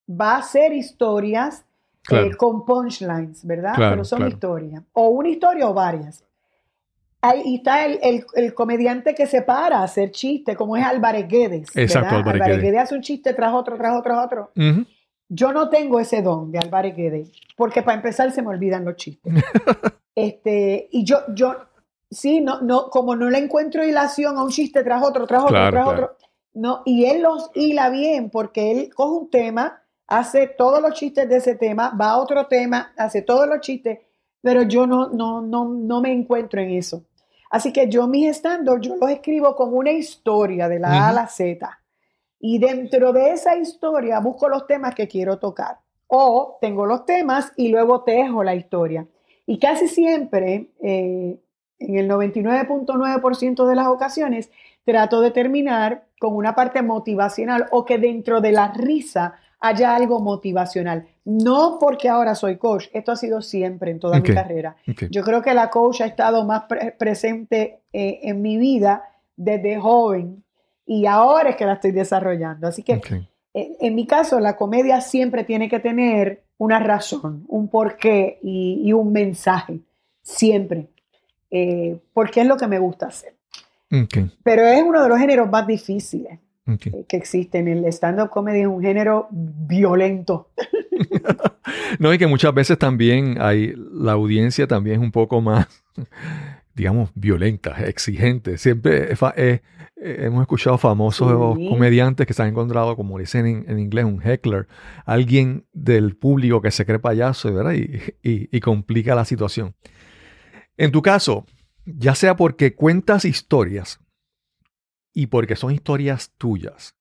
[0.10, 1.64] va a hacer historias
[2.04, 2.26] Claro.
[2.26, 3.76] eh, con punchlines, ¿verdad?
[3.76, 4.32] Claro, Pero son claro.
[4.34, 6.24] historias, o una historia o varias.
[7.22, 11.28] Ahí está el, el- el comediante que se para a hacer chistes, como es Álvarez
[11.28, 11.70] Guedes.
[11.78, 12.32] Exacto, ¿verdad?
[12.34, 12.80] Álvarez Guedes.
[12.80, 14.52] hace un chiste tras otro, tras otro, tras otro.
[14.56, 14.86] Ujú,
[15.34, 18.98] Yo no tengo ese don de Álvarez Guedes, porque para empezar se me olvidan los
[18.98, 19.34] chistes.
[20.16, 21.56] este, y yo, yo,
[22.10, 25.54] sí, no, no, como no le encuentro hilación a un chiste tras otro, tras otro,
[25.54, 26.04] Claro, tras claro.
[26.04, 26.18] otro,
[26.54, 31.30] no, y él los hila bien, porque él coge un tema, hace todos los chistes
[31.30, 34.00] de ese tema, va a otro tema, hace todos los chistes,
[34.42, 37.06] pero yo no, no, no, no me encuentro en eso.
[37.50, 41.14] Así que yo mis stand yo los escribo como una historia de la A a
[41.14, 41.81] la Z.
[42.42, 45.78] Y dentro de esa historia busco los temas que quiero tocar.
[46.08, 49.06] O tengo los temas y luego tejo la historia.
[49.46, 51.40] Y casi siempre, eh,
[51.80, 54.50] en el 99.9% de las ocasiones,
[54.84, 60.20] trato de terminar con una parte motivacional o que dentro de la risa haya algo
[60.20, 61.08] motivacional.
[61.24, 64.76] No porque ahora soy coach, esto ha sido siempre en toda mi carrera.
[65.12, 66.64] Yo creo que la coach ha estado más
[66.98, 69.04] presente eh, en mi vida
[69.36, 70.44] desde joven
[70.86, 72.68] y ahora es que la estoy desarrollando.
[72.68, 73.02] Así que
[73.54, 78.94] eh, en mi caso, la comedia siempre tiene que tener una razón, un porqué y,
[78.94, 79.80] un mensaje,
[80.22, 80.88] siempre,
[81.50, 83.34] eh, porque es lo que me gusta hacer.
[84.44, 87.68] Pero es uno de los géneros más difíciles eh, que existen.
[87.68, 90.50] El stand-up comedy es un género violento.
[92.00, 95.68] no, y que muchas veces también hay, la audiencia también es un poco más,
[96.74, 98.58] digamos, violenta, exigente.
[98.58, 99.14] Siempre
[99.98, 104.68] hemos escuchado famosos comediantes que se han encontrado, como dicen en, inglés, un heckler,
[105.06, 107.74] alguien del público que se cree payaso ¿verdad?
[107.74, 109.76] y complica la situación.
[110.78, 111.46] En tu caso,
[111.86, 114.00] ya sea porque cuentas historias
[115.14, 116.96] y porque son historias tuyas,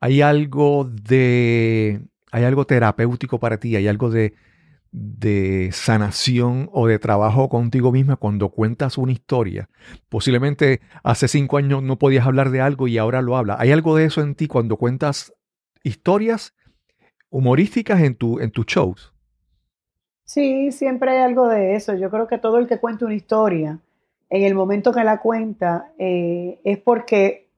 [0.00, 4.34] hay algo de, hay algo terapéutico para ti, hay algo de,
[4.92, 9.68] de sanación o de trabajo contigo misma cuando cuentas una historia.
[10.08, 13.60] Posiblemente hace cinco años no podías hablar de algo y ahora lo hablas.
[13.60, 15.34] ¿Hay algo de eso en ti cuando cuentas
[15.82, 16.54] historias
[17.30, 19.12] humorísticas en, tu, en tus shows?
[20.24, 21.94] Sí, siempre hay algo de eso.
[21.94, 23.78] Yo creo que todo el que cuenta una historia,
[24.30, 27.48] en el momento que la cuenta, eh, es porque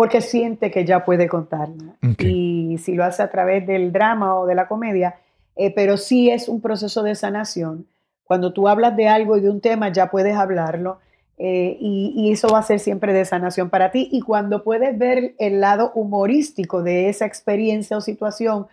[0.00, 1.94] porque siente que ya puede contarla.
[2.16, 5.16] Y si lo hace a través del drama o de la comedia,
[5.56, 7.86] eh, pero sí es un proceso de sanación.
[8.24, 10.98] Cuando tú hablas de algo y de un tema, ya puedes hablarlo.
[11.38, 14.08] Eh, y, eso va a ser siempre de sanación para ti.
[14.12, 18.66] Y cuando puedes ver el lado humorístico de esa experiencia o situación,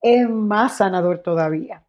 [0.00, 1.82] es más sanador todavía.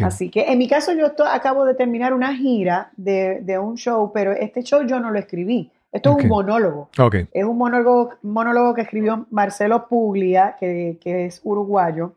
[0.00, 4.12] Así que en mi caso yo acabo de terminar una gira de, de, un show,
[4.14, 5.72] pero este show yo no lo escribí.
[5.92, 6.88] Esto es un monólogo.
[7.32, 12.14] Es un monólogo, monólogo que escribió Marcelo Puglia, que, es uruguayo.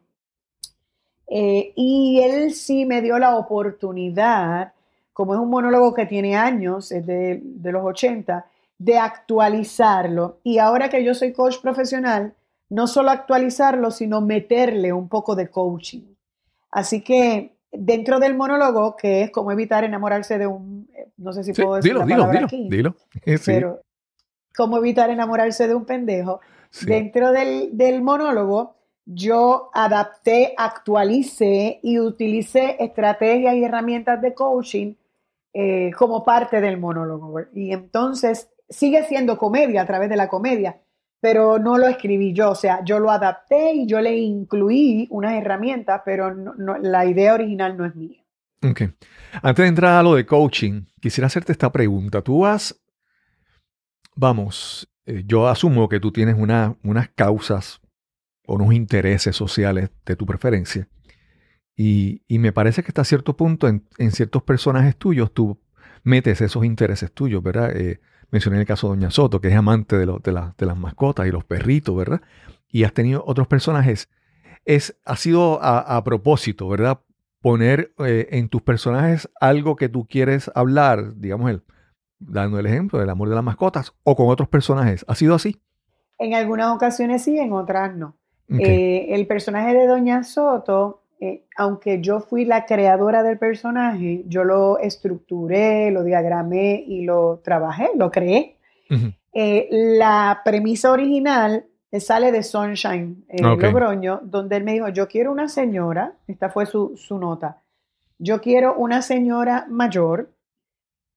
[1.27, 4.73] Eh, y él sí me dio la oportunidad,
[5.13, 8.45] como es un monólogo que tiene años, es de, de los 80,
[8.77, 10.39] de actualizarlo.
[10.43, 12.33] Y ahora que yo soy coach profesional,
[12.69, 16.03] no solo actualizarlo, sino meterle un poco de coaching.
[16.71, 21.43] Así que dentro del monólogo, que es cómo evitar enamorarse de un, eh, no sé
[21.43, 22.95] si puedo decir dilo, la dilo, dilo, aquí, dilo.
[23.45, 23.81] pero
[24.55, 26.41] cómo evitar enamorarse de un pendejo.
[26.85, 28.75] Dentro del, del, monólogo,
[29.05, 34.93] yo adapté, actualicé y utilicé estrategias y herramientas de coaching
[35.53, 37.39] eh, como parte del monólogo.
[37.53, 40.81] Y entonces sigue siendo comedia a través de la comedia,
[41.21, 45.33] pero no lo escribí yo, o sea, yo lo adapté y yo le incluí unas
[45.33, 46.33] herramientas, pero
[46.81, 48.23] la idea original no es mía.
[48.63, 48.81] Ok.
[49.41, 52.21] Antes de entrar a lo de coaching, quisiera hacerte esta pregunta.
[52.21, 52.81] Tú has,
[54.15, 57.81] vamos, eh, yo asumo que tú tienes una, unas causas
[58.47, 60.87] o unos intereses sociales de tu preferencia.
[61.75, 65.59] Y, me parece que hasta cierto punto en, ciertos personajes tuyos tú
[66.03, 67.75] metes esos intereses tuyos, ¿verdad?
[67.75, 67.99] Eh,
[68.31, 71.43] mencioné el caso de Doña Soto, que es amante de, de, las mascotas y los
[71.43, 72.21] perritos, ¿verdad?
[72.69, 74.09] Y has tenido otros personajes.
[74.63, 77.01] Es, ha sido a, propósito, ¿verdad?
[77.41, 81.63] Poner eh, en tus personajes algo que tú quieres hablar, digamos, el,
[82.19, 85.05] dando el ejemplo del amor de las mascotas, o con otros personajes.
[85.07, 85.61] ¿Ha sido así?
[86.17, 88.17] En algunas ocasiones sí, en otras no.
[88.47, 94.43] Eh, el personaje de Doña Soto eh, aunque yo fui la creadora del personaje, yo
[94.43, 98.57] lo estructuré, lo diagramé y lo trabajé, lo creé.
[99.33, 101.65] Eh, la premisa original
[101.99, 106.65] sale de Sunshine eh, Logroño, donde él me dijo, yo quiero una señora, esta fue
[106.65, 107.61] su, su nota,
[108.19, 110.31] yo quiero una señora mayor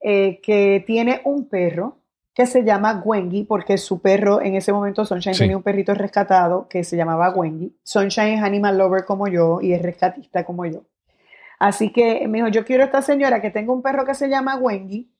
[0.00, 1.97] que tiene un perro
[2.38, 6.68] que se llama Gwengi, porque su perro, en ese momento Sunshine tenía un perrito rescatado
[6.68, 7.76] que se llamaba Gwengi.
[7.82, 10.84] Sunshine es animal lover como yo y es rescatista como yo.
[11.58, 14.54] Así que me dijo, yo quiero esta señora que tenga un perro que se llama
[14.54, 15.10] Gwengi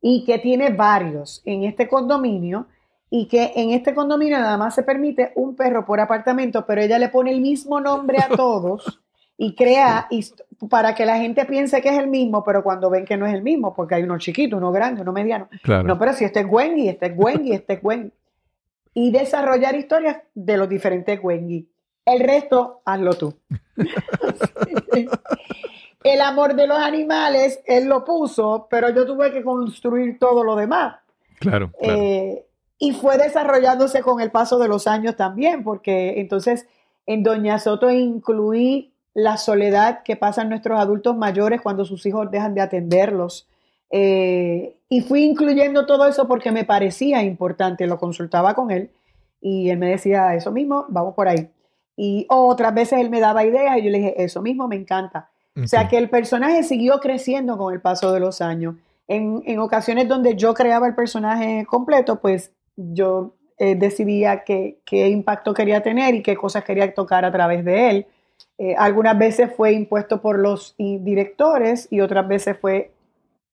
[0.00, 2.68] y que tiene varios en este condominio
[3.10, 7.00] y que en este condominio nada más se permite un perro por apartamento, pero ella
[7.00, 9.01] le pone el mismo nombre a todos
[9.42, 10.08] y crea
[10.70, 13.34] para que la gente piense que es el mismo, pero cuando ven que no es
[13.34, 15.48] el mismo, porque hay uno chiquito, uno grande, uno mediano.
[15.84, 18.12] No, pero si este es Wendy, este es Wendy, este es Wendy.
[18.94, 21.68] Y desarrollar historias de los diferentes Wendy.
[22.04, 23.34] El resto, hazlo tú.
[26.04, 30.54] el amor de los animales, él lo puso, pero yo tuve que construir todo lo
[30.54, 30.98] demás.
[31.40, 31.72] Claro.
[31.80, 32.00] claro.
[32.00, 32.46] Eh,
[32.78, 36.68] y fue desarrollándose con el paso de los años también, porque entonces
[37.06, 42.54] en Doña Soto incluí la soledad que pasan nuestros adultos mayores cuando sus hijos dejan
[42.54, 43.48] de atenderlos.
[43.90, 48.90] Eh, y fui incluyendo todo eso porque me parecía importante, lo consultaba con él
[49.40, 51.50] y él me decía eso mismo, vamos por ahí.
[51.96, 55.28] Y otras veces él me daba ideas y yo le dije, eso mismo me encanta.
[55.62, 58.76] O sea que el personaje siguió creciendo con el paso de los años.
[59.06, 65.08] En, en ocasiones donde yo creaba el personaje completo, pues yo eh, decidía qué, qué,
[65.08, 68.06] impacto quería tener y qué cosas quería tocar a través de él.
[68.58, 72.92] Eh, algunas veces fue impuesto por los directores y otras veces fue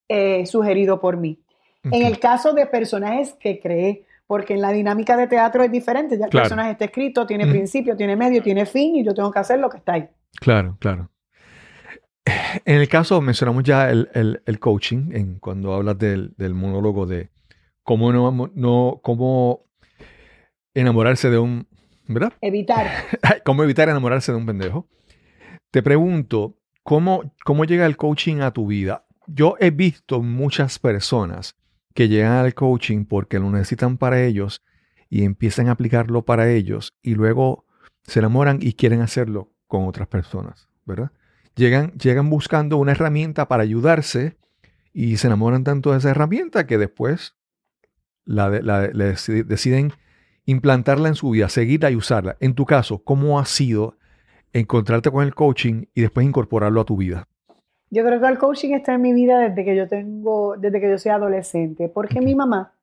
[0.08, 1.40] eh, sugerido por mí.
[1.84, 6.18] En el caso de personajes que creé, porque en la dinámica de teatro es diferente,
[6.18, 9.40] ya el personaje está escrito, tiene principio, tiene medio, tiene fin y yo tengo que
[9.40, 10.08] hacer lo que está ahí.
[10.40, 11.10] Claro, claro.
[12.66, 17.06] En el caso, mencionamos ya el, el, el coaching, en, cuando hablas del, del, monólogo
[17.06, 17.30] de
[17.84, 19.66] cómo, no, no, cómo
[20.74, 21.68] enamorarse de un...
[22.10, 22.34] ¿Verdad?
[22.42, 22.88] Evitar.
[23.46, 24.88] cómo evitar enamorarse de un pendejo.
[25.70, 29.06] Te pregunto, ¿cómo, ¿cómo llega el coaching a tu vida?
[29.28, 31.56] Yo he visto muchas personas
[31.94, 34.64] que llegan al coaching porque lo necesitan para ellos
[35.08, 37.66] y empiezan a aplicarlo para ellos y luego
[38.04, 41.12] se enamoran y quieren hacerlo con otras personas, ¿verdad?
[41.56, 44.36] Llegan, llegan buscando una herramienta para ayudarse
[44.94, 47.36] y se enamoran tanto de esa herramienta que después
[48.26, 49.94] la, la, deciden
[50.52, 52.36] implantarla en su vida, seguirla y usarla.
[52.40, 53.96] En tu caso, ¿cómo ha sido
[54.52, 57.28] encontrarte con el coaching y después incorporarlo a tu vida?
[57.92, 60.90] Yo creo que el coaching está en mi vida desde que yo tengo, desde que
[60.90, 62.74] yo soy adolescente, porque mi mamá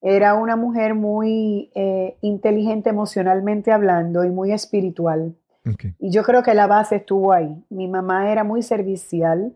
[0.00, 5.34] era una mujer muy eh, inteligente emocionalmente hablando y muy espiritual.
[5.72, 5.94] Okay.
[5.98, 7.64] Y yo creo que la base estuvo ahí.
[7.70, 9.54] Mi mamá era muy servicial,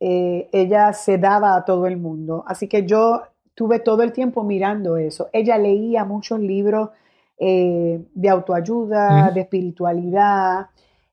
[0.00, 3.22] eh, ella se daba a todo el mundo, así que yo
[3.56, 5.28] tuve todo el tiempo mirando eso.
[5.32, 6.90] Ella leía muchos libros
[7.38, 9.32] eh, de autoayuda, uh -huh.
[9.32, 10.66] de espiritualidad,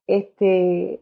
[0.06, 1.02] este,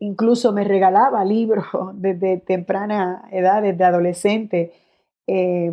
[0.00, 4.72] incluso me regalaba libros desde temprana edad, desde adolescente,
[5.26, 5.72] eh,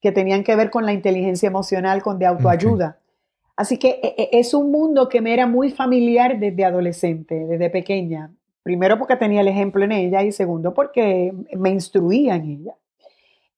[0.00, 2.88] que tenían que ver con la inteligencia emocional, con de autoayuda.
[2.88, 3.02] Okay.
[3.56, 7.70] Así que e, e, es un mundo que me era muy familiar desde adolescente, desde
[7.70, 8.32] pequeña.
[8.64, 12.74] Primero porque tenía el ejemplo en ella y segundo porque me instruía en ella.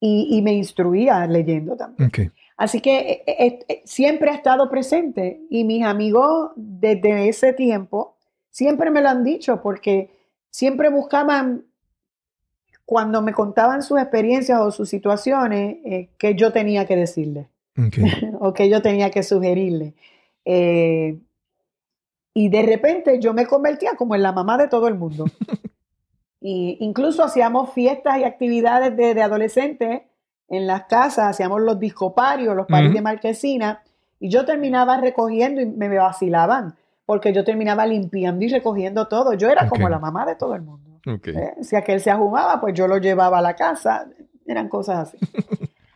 [0.05, 2.09] Y, y me instruía leyendo también.
[2.09, 2.31] Okay.
[2.57, 8.15] Así que e, siempre ha estado presente y mis amigos desde ese tiempo
[8.55, 10.11] Siempre me lo han dicho porque
[10.49, 11.65] siempre buscaban,
[12.85, 18.05] cuando me contaban sus experiencias o sus situaciones, eh, que yo tenía que decirle okay.
[18.39, 19.93] o que yo tenía que sugerirle.
[20.45, 21.19] Eh,
[22.33, 25.25] y de repente yo me convertía como en la mamá de todo el mundo.
[26.47, 30.03] y incluso hacíamos fiestas y actividades de, de adolescentes
[30.47, 32.95] en las casas, hacíamos los discoparios, los paris uh -huh.
[32.97, 33.81] de marquesina,
[34.19, 39.33] y yo terminaba recogiendo y me vacilaban porque yo terminaba limpiando y recogiendo todo.
[39.33, 39.69] Yo era okay.
[39.69, 40.99] como la mamá de todo el mundo.
[41.05, 41.35] Okay.
[41.35, 41.53] ¿Eh?
[41.61, 44.07] Si aquel se ajumaba, pues yo lo llevaba a la casa.
[44.45, 45.17] Eran cosas así.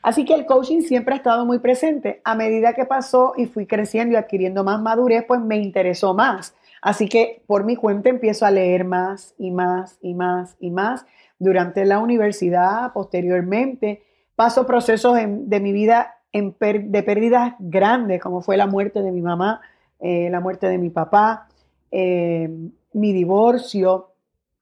[0.02, 2.22] así que el coaching siempre ha estado muy presente.
[2.24, 6.56] A medida que pasó y fui creciendo y adquiriendo más madurez, pues me interesó más.
[6.82, 11.06] Así que por mi cuenta empiezo a leer más y más y más y más.
[11.38, 14.04] Durante la universidad, posteriormente,
[14.36, 19.62] paso procesos de mi vida de pérdidas grandes, como fue la muerte de mi mamá,
[20.00, 21.48] eh, la muerte de mi papá,
[21.92, 22.50] eh,
[22.94, 24.12] mi divorcio,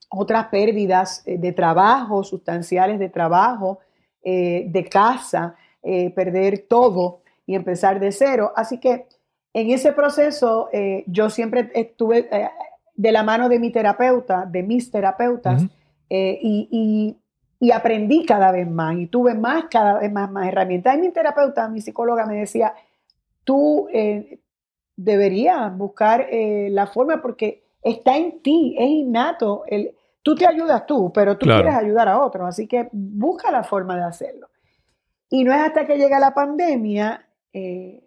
[0.10, 3.80] otras pérdidas eh, de trabajo, sustanciales de trabajo,
[4.24, 8.52] de casa, perder todo y empezar de cero.
[8.58, 9.08] Así que
[9.54, 10.70] en ese proceso
[11.08, 12.30] yo siempre estuve
[12.96, 16.40] de la mano de mi terapeuta, de mis terapeutas, uh -huh.
[16.42, 17.18] y, y,
[17.60, 20.96] y, aprendí cada vez más y tuve más, cada vez más, más herramientas.
[20.96, 22.74] Y mi terapeuta, mi psicóloga me decía,
[23.44, 23.88] tú
[24.98, 29.64] deberías buscar eh, la forma porque está en ti, es innato.
[29.68, 31.64] El, tú te ayudas tú, pero tú claro.
[31.64, 34.50] quieres ayudar a otros, así que busca la forma de hacerlo.
[35.30, 38.07] Y no es hasta que llega la pandemia eh,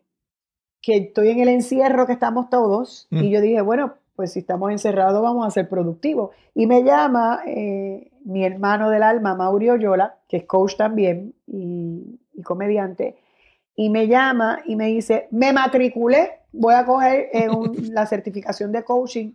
[0.81, 3.25] que estoy en el encierro que estamos todos mm.
[3.25, 6.31] y yo dije, bueno, pues si estamos encerrados vamos a ser productivos.
[6.55, 12.21] Y me llama eh, mi hermano del alma, Mauri Oyola, que es coach también y,
[12.35, 13.17] y comediante,
[13.75, 18.73] y me llama y me dice, me matriculé voy a coger eh, un, la certificación
[18.73, 19.33] de coaching.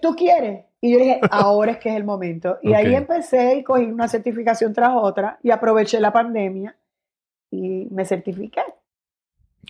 [0.00, 0.66] ¿Tú quieres?
[0.80, 2.58] Y yo dije, ahora es que es el momento.
[2.62, 2.86] Y okay.
[2.86, 6.76] ahí empecé y cogí una certificación tras otra y aproveché la pandemia
[7.50, 8.62] y me certifiqué.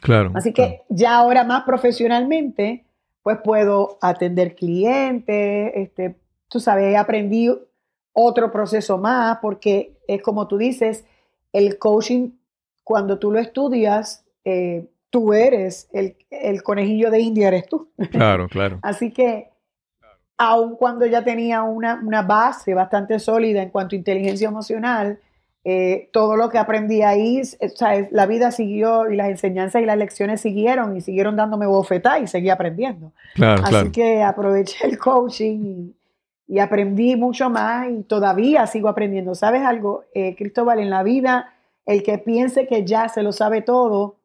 [0.01, 0.33] Claro.
[0.35, 0.85] Así que claro.
[0.89, 2.85] ya ahora más profesionalmente,
[3.23, 6.17] pues puedo atender clientes, este,
[6.49, 7.51] tú sabes, aprendí
[8.13, 11.05] otro proceso más, porque es como tú dices,
[11.53, 12.31] el coaching,
[12.83, 17.89] cuando tú lo estudias, eh, tú eres el, el, conejillo de India, eres tú.
[18.11, 18.79] Claro, claro.
[18.83, 19.51] Así que,
[20.37, 25.19] aun cuando ya tenía una, una, base bastante sólida en cuanto a inteligencia emocional,
[25.67, 29.87] eh, todo lo que aprendí ahí, o sea, la vida siguió y las enseñanzas y
[29.87, 33.13] las lecciones siguieron y siguieron dándome bofetada y seguí aprendiendo.
[33.35, 33.93] Claro, Así claro.
[33.93, 35.95] que aproveché el coaching y,
[36.55, 39.35] y, aprendí mucho más y todavía sigo aprendiendo.
[39.35, 40.81] ¿Sabes algo, eh, Cristóbal?
[40.81, 41.55] En la vida,
[41.87, 44.17] el que piense que ya se lo sabe todo,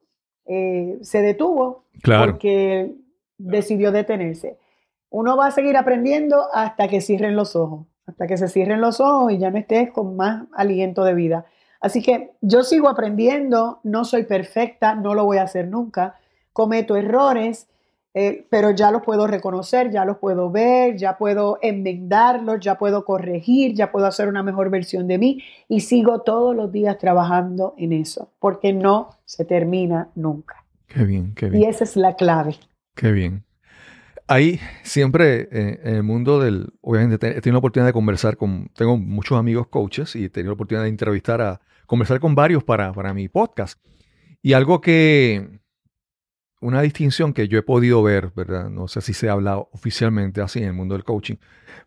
[0.45, 2.31] eh, se detuvo Claro.
[2.31, 2.91] porque
[3.37, 4.57] decidió detenerse.
[5.09, 8.99] Uno va a seguir aprendiendo hasta que cierren los ojos hasta que se cierren los
[8.99, 11.45] ojos y ya no estés con más aliento de vida.
[11.81, 16.15] Así que yo sigo aprendiendo, no soy perfecta, no lo voy a hacer nunca,
[16.51, 17.67] cometo errores,
[18.13, 23.05] eh, pero ya los puedo reconocer, ya los puedo ver, ya puedo enmendarlos, ya puedo
[23.05, 27.75] corregir, ya puedo hacer una mejor versión de mí y sigo todos los días trabajando
[27.77, 30.65] en eso, porque no se termina nunca.
[30.87, 31.63] Qué bien, qué bien.
[31.63, 32.55] Y esa es la clave.
[32.95, 33.45] Qué bien.
[34.31, 38.69] Ahí siempre eh, en el mundo del, obviamente he tenido la oportunidad de conversar con,
[38.75, 42.63] tengo muchos amigos coaches y he tenido la oportunidad de entrevistar a, conversar con varios
[42.63, 43.83] para, para mi podcast.
[44.43, 45.59] Y algo que,
[46.61, 48.69] una distinción que yo he podido ver, ¿verdad?
[48.69, 51.37] No sé si se habla oficialmente así en el mundo del coaching,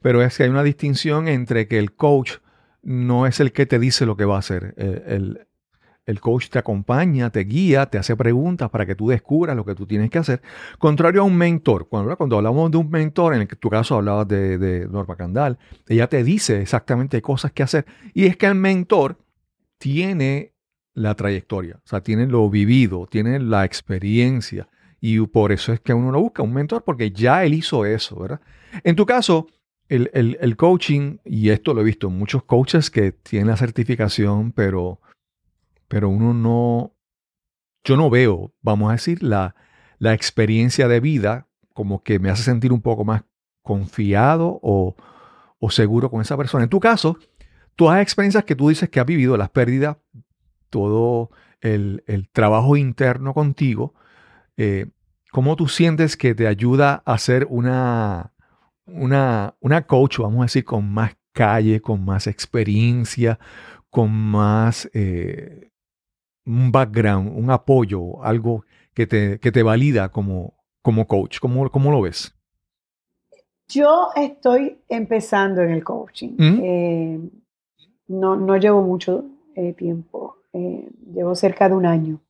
[0.01, 2.39] pero es que hay una distinción entre que el coach
[2.83, 4.75] no es el que te dice lo que va a hacer.
[4.77, 5.49] El, el,
[6.05, 9.75] el coach te acompaña, te guía, te hace preguntas para que tú descubras lo que
[9.75, 10.43] tú tienes que hacer.
[10.79, 14.59] Contrario a un mentor, cuando, cuando hablamos de un mentor, en tu caso hablabas de,
[14.59, 17.87] de Norma Candal, ella te dice exactamente cosas que hacer.
[18.15, 19.19] Y es que el mentor
[19.79, 20.55] tiene
[20.95, 24.69] la trayectoria, o sea, tiene lo vivido, tiene la experiencia.
[25.01, 28.21] Y por eso es que uno lo busca, un mentor, porque ya él hizo eso,
[28.21, 28.41] ¿verdad?
[28.85, 29.49] En tu caso,
[29.89, 33.57] el, el, el coaching, y esto lo he visto en muchos coaches que tienen la
[33.57, 35.01] certificación, pero
[35.93, 36.97] pero uno no,
[37.85, 39.55] yo no veo, vamos a decir, la,
[39.99, 43.25] la experiencia de vida como que me hace sentir un poco más
[43.61, 44.97] confiado o,
[45.59, 46.65] o, seguro con esa persona.
[46.65, 47.19] En tu caso,
[47.77, 49.99] todas las experiencias que tú dices que has vivido, las pérdidas,
[50.71, 51.29] todo
[51.61, 53.93] el, el trabajo interno contigo,
[54.57, 54.87] eh,
[55.31, 58.33] ¿cómo tú sientes que te ayuda a ser una,
[58.87, 63.39] una, una coach, vamos a decir, con más calle, con más experiencia,
[63.91, 64.89] con más...
[64.95, 65.69] Eh,
[66.47, 68.65] un background, un apoyo, algo
[68.95, 71.39] que te, que te valida como, como coach?
[71.41, 72.35] ¿Cómo, ¿Cómo, lo ves?
[73.69, 76.37] Yo estoy empezando en el coaching.
[76.37, 76.61] -huh.
[76.63, 77.21] eh,
[78.09, 79.25] no, no, llevo mucho
[79.55, 82.21] eh, tiempo, eh, llevo cerca de un año.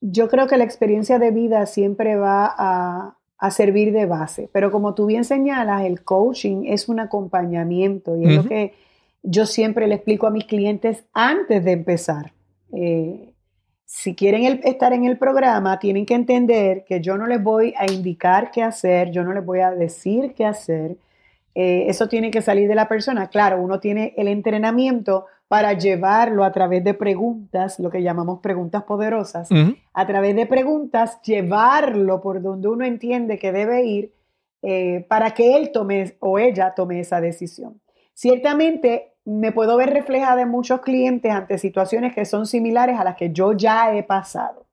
[0.00, 4.70] Yo creo que la experiencia de vida siempre va a, a, servir de base, pero
[4.70, 8.74] como tú bien señalas, el coaching es un acompañamiento y es lo que
[9.22, 12.32] yo siempre le explico a mis clientes antes de empezar.
[12.72, 13.34] Eh,
[13.84, 17.74] si quieren el, estar en el programa, tienen que entender que yo no les voy
[17.78, 20.96] a indicar qué hacer, yo no les voy a decir qué hacer.
[21.54, 23.28] Eh, eso tiene que salir de la persona.
[23.28, 28.82] Claro, uno tiene el entrenamiento para llevarlo a través de preguntas, lo que llamamos preguntas
[28.84, 29.50] poderosas.
[29.50, 29.76] Uh -huh.
[29.94, 34.12] A través de preguntas, llevarlo por donde uno entiende que debe ir
[34.62, 37.80] eh, para que él tome o ella tome esa decisión.
[38.18, 43.14] Ciertamente me puedo ver reflejada en muchos clientes ante situaciones que son similares a las
[43.14, 44.66] que yo ya he pasado.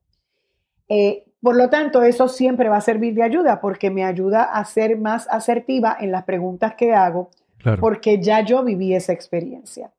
[0.90, 4.66] Eh, por lo tanto, eso siempre va a servir de ayuda porque me ayuda a
[4.66, 7.30] ser más asertiva en las preguntas que hago
[7.60, 7.80] claro.
[7.82, 9.92] porque ya yo viví esa experiencia.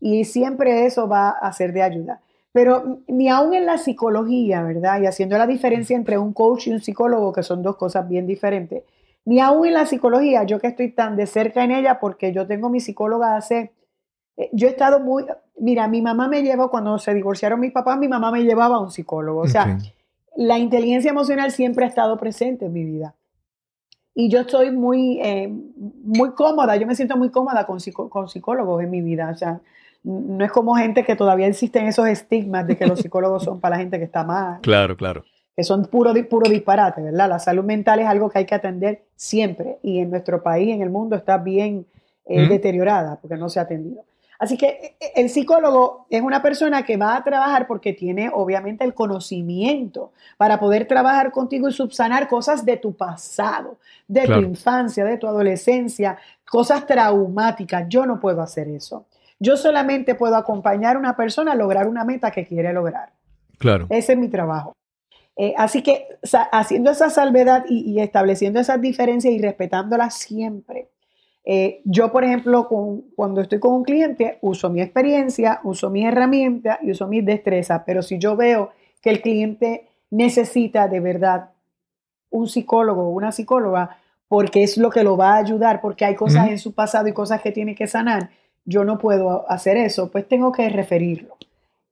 [0.00, 2.22] Y siempre eso va a ser de ayuda.
[2.52, 5.02] Pero ni aún en la psicología, ¿verdad?
[5.02, 8.26] Y haciendo la diferencia entre un coach y un psicólogo, que son dos cosas bien
[8.26, 8.82] diferentes,
[9.24, 12.46] ni aún en la psicología, yo que estoy tan de cerca en ella, porque yo
[12.46, 13.72] tengo mi psicóloga hace,
[14.36, 15.24] eh, yo he estado muy,
[15.58, 18.80] mira, mi mamá me llevó, cuando se divorciaron mis papás, mi mamá me llevaba a
[18.80, 19.40] un psicólogo.
[19.40, 19.92] O sea, okay.
[20.36, 23.14] la inteligencia emocional siempre ha estado presente en mi vida.
[24.14, 28.28] Y yo estoy muy, eh, muy cómoda, yo me siento muy cómoda con, psico, con
[28.28, 29.30] psicólogos en mi vida.
[29.30, 29.60] O sea,
[30.04, 33.76] no es como gente que todavía existen esos estigmas de que los psicólogos son para
[33.76, 34.58] la gente que está mal.
[34.62, 35.24] Claro, claro
[35.56, 37.28] que son puro, puro disparate, ¿verdad?
[37.28, 40.82] La salud mental es algo que hay que atender siempre y en nuestro país, en
[40.82, 41.86] el mundo, está bien
[42.26, 42.48] eh, mm.
[42.48, 44.02] deteriorada porque no se ha atendido.
[44.38, 48.92] Así que el psicólogo es una persona que va a trabajar porque tiene obviamente el
[48.92, 53.78] conocimiento para poder trabajar contigo y subsanar cosas de tu pasado,
[54.08, 54.42] de claro.
[54.42, 56.18] tu infancia, de tu adolescencia,
[56.50, 57.88] cosas traumáticas.
[57.88, 59.06] Yo no puedo hacer eso.
[59.38, 63.10] Yo solamente puedo acompañar a una persona a lograr una meta que quiere lograr.
[63.58, 63.86] Claro.
[63.88, 64.74] Ese es mi trabajo.
[65.36, 66.06] Eh, así que
[66.52, 70.90] haciendo esa salvedad y, estableciendo esas diferencias y respetándolas siempre.
[71.44, 72.68] Eh, yo, por ejemplo,
[73.16, 77.82] cuando estoy con un cliente, uso mi experiencia, uso mis herramientas y uso mis destrezas,
[77.84, 78.70] pero si yo veo
[79.02, 81.50] que el cliente necesita de verdad
[82.30, 86.14] un psicólogo o una psicóloga, porque es lo que lo va a ayudar, porque hay
[86.14, 88.30] cosas en su pasado y cosas que tiene que sanar,
[88.64, 91.36] yo no puedo hacer eso, pues tengo que referirlo.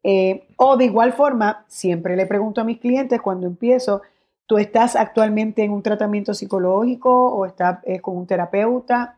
[0.05, 4.03] Eh, o de igual forma, siempre le pregunto a mis clientes cuando empiezo,
[4.47, 9.17] ¿tú estás actualmente en un tratamiento psicológico o estás eh, con un terapeuta?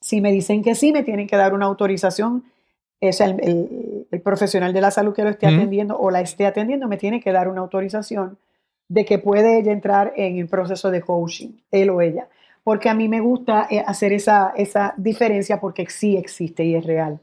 [0.00, 2.44] Si me dicen que sí, me tienen que dar una autorización.
[3.00, 6.96] Es el, profesional de la salud que lo esté atendiendo o la esté atendiendo me
[6.96, 8.38] tiene que dar una autorización
[8.88, 12.28] de que puede ella entrar en el proceso de coaching, él o ella.
[12.64, 16.86] Porque a mí me gusta eh, hacer esa, esa diferencia porque sí existe y es
[16.86, 17.20] real.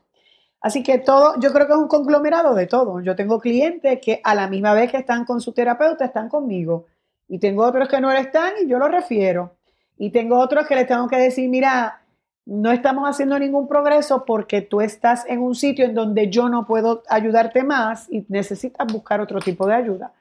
[0.63, 3.01] Así que todo, yo creo que es un conglomerado de todo.
[3.01, 6.85] Yo tengo clientes que a la misma vez que están con su terapeuta, están conmigo.
[7.27, 9.57] Y tengo otros que no lo están y yo lo refiero.
[9.97, 12.01] Y tengo otros que les tengo que decir, mira,
[12.45, 16.65] no estamos haciendo ningún progreso porque tú estás en un sitio en donde yo no
[16.65, 20.13] puedo ayudarte más y necesitas buscar otro tipo de ayuda.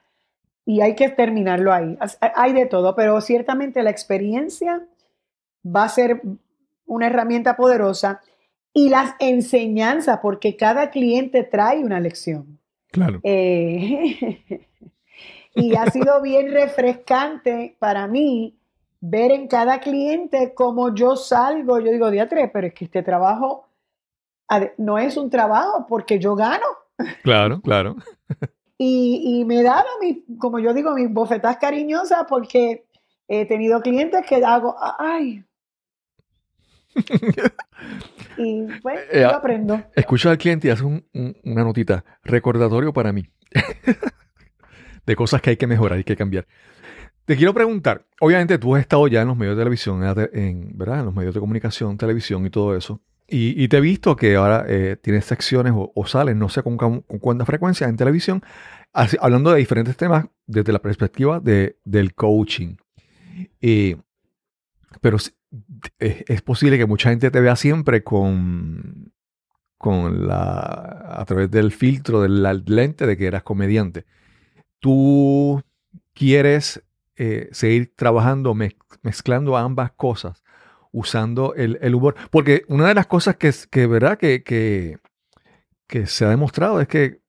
[0.65, 1.97] Y hay que terminarlo ahí.
[2.19, 4.85] Hay de todo, pero ciertamente la experiencia
[5.65, 6.21] va a ser
[6.85, 8.19] una herramienta poderosa
[8.73, 12.59] y las enseñanzas, porque cada cliente trae una lección.
[12.91, 13.19] Claro.
[13.23, 14.41] Eh,
[15.55, 18.57] y ha sido bien refrescante para mí
[18.99, 21.79] ver en cada cliente cómo yo salgo.
[21.79, 23.67] Yo digo, diatre, pero es que este trabajo
[24.77, 26.65] no es un trabajo porque yo gano.
[27.23, 27.95] Claro, claro.
[28.77, 32.85] Y, y me he dado, mi, como yo digo, mis bofetas cariñosas porque
[33.27, 35.43] he tenido clientes que hago, ay,
[38.37, 39.81] y pues eh, yo aprendo.
[39.95, 43.29] Escucho al cliente y hace una notita, recordatorio para mí,
[45.05, 46.47] de cosas que hay que mejorar y que cambiar.
[47.25, 50.03] Te quiero preguntar, obviamente tú has estado ya en los medios de televisión,
[50.33, 50.99] en, ¿verdad?
[50.99, 53.01] en los medios de comunicación, televisión y todo eso.
[53.25, 57.45] Y, te he visto que ahora eh, tienes secciones o, sales, no sé con, cuánta
[57.45, 58.43] frecuencia, en televisión,
[58.91, 62.75] hablando de diferentes temas desde la perspectiva de, del coaching.
[63.61, 63.95] Eh,
[65.01, 65.17] pero
[65.99, 69.13] es, posible que mucha gente te vea siempre con,
[69.77, 74.05] con la, a través del filtro del lente de que eras comediante.
[74.79, 75.61] Tú
[76.13, 76.83] quieres
[77.15, 78.55] eh, seguir trabajando,
[79.01, 80.43] mezclando ambas cosas,
[80.91, 82.15] usando el, humor.
[82.31, 84.17] Porque una de las cosas que, que ¿verdad?
[84.17, 87.21] Que, que se ha demostrado es que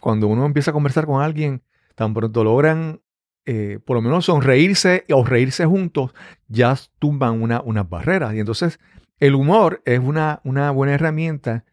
[0.00, 1.62] cuando uno empieza a conversar con alguien,
[1.94, 3.00] tan pronto logran
[3.46, 6.14] eh, por lo menos sonreírse o reírse juntos,
[6.48, 8.34] ya tumban una, unas barreras.
[8.34, 8.80] Y entonces
[9.20, 11.64] el humor es una, una buena herramienta,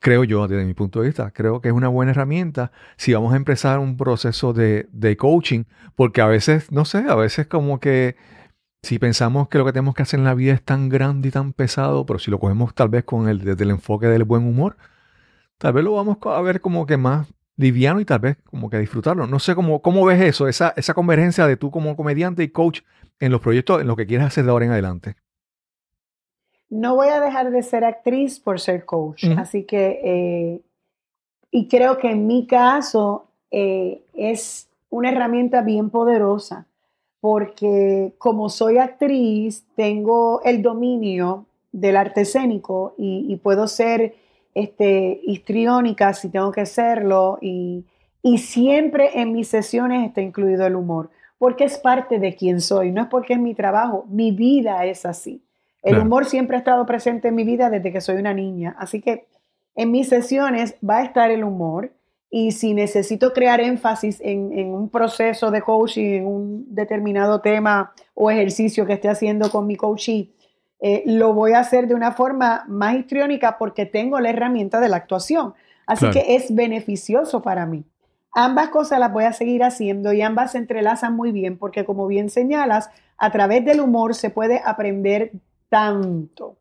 [0.00, 3.32] creo yo, desde mi punto de vista, creo que es una buena herramienta si vamos
[3.32, 5.64] a empezar un proceso de, de coaching,
[5.94, 8.16] porque a veces, no sé, a veces como que
[8.82, 11.30] si pensamos que lo que tenemos que hacer en la vida es tan grande y
[11.30, 14.44] tan pesado, pero si lo cogemos tal vez con el, desde el enfoque del buen
[14.46, 14.76] humor,
[15.58, 17.28] tal vez lo vamos a ver como que más
[17.60, 19.26] liviano y tal vez como que disfrutarlo.
[19.26, 22.80] No sé cómo, cómo ves eso, esa, esa convergencia de tú como comediante y coach
[23.20, 25.16] en los proyectos, en lo que quieres hacer de ahora en adelante.
[26.70, 30.60] No voy a dejar de ser actriz por ser coach, así que, eh,
[31.50, 36.66] y creo que en mi caso eh, es una herramienta bien poderosa,
[37.20, 44.14] porque como soy actriz, tengo el dominio del arte escénico y puedo ser
[44.54, 47.84] este, histriónica si tengo que serlo y,
[48.36, 53.02] siempre en mis sesiones está incluido el humor, porque es parte de quien soy, no
[53.02, 55.42] es porque es mi trabajo, mi vida es así.
[55.82, 59.00] El humor siempre ha estado presente en mi vida desde que soy una niña, así
[59.00, 59.26] que
[59.74, 61.92] en mis sesiones va a estar el humor
[62.30, 67.94] y si necesito crear énfasis en, en un proceso de coaching, en un determinado tema
[68.12, 70.30] o ejercicio que esté haciendo con mi coachee,
[70.80, 74.88] eh, lo voy a hacer de una forma más histriónica porque tengo la herramienta de
[74.88, 75.54] la actuación.
[75.86, 77.84] Así que es beneficioso para mí.
[78.32, 82.06] Ambas cosas las voy a seguir haciendo y ambas se entrelazan muy bien porque como
[82.06, 85.32] bien señalas, a través del humor se puede aprender
[85.68, 86.56] tanto.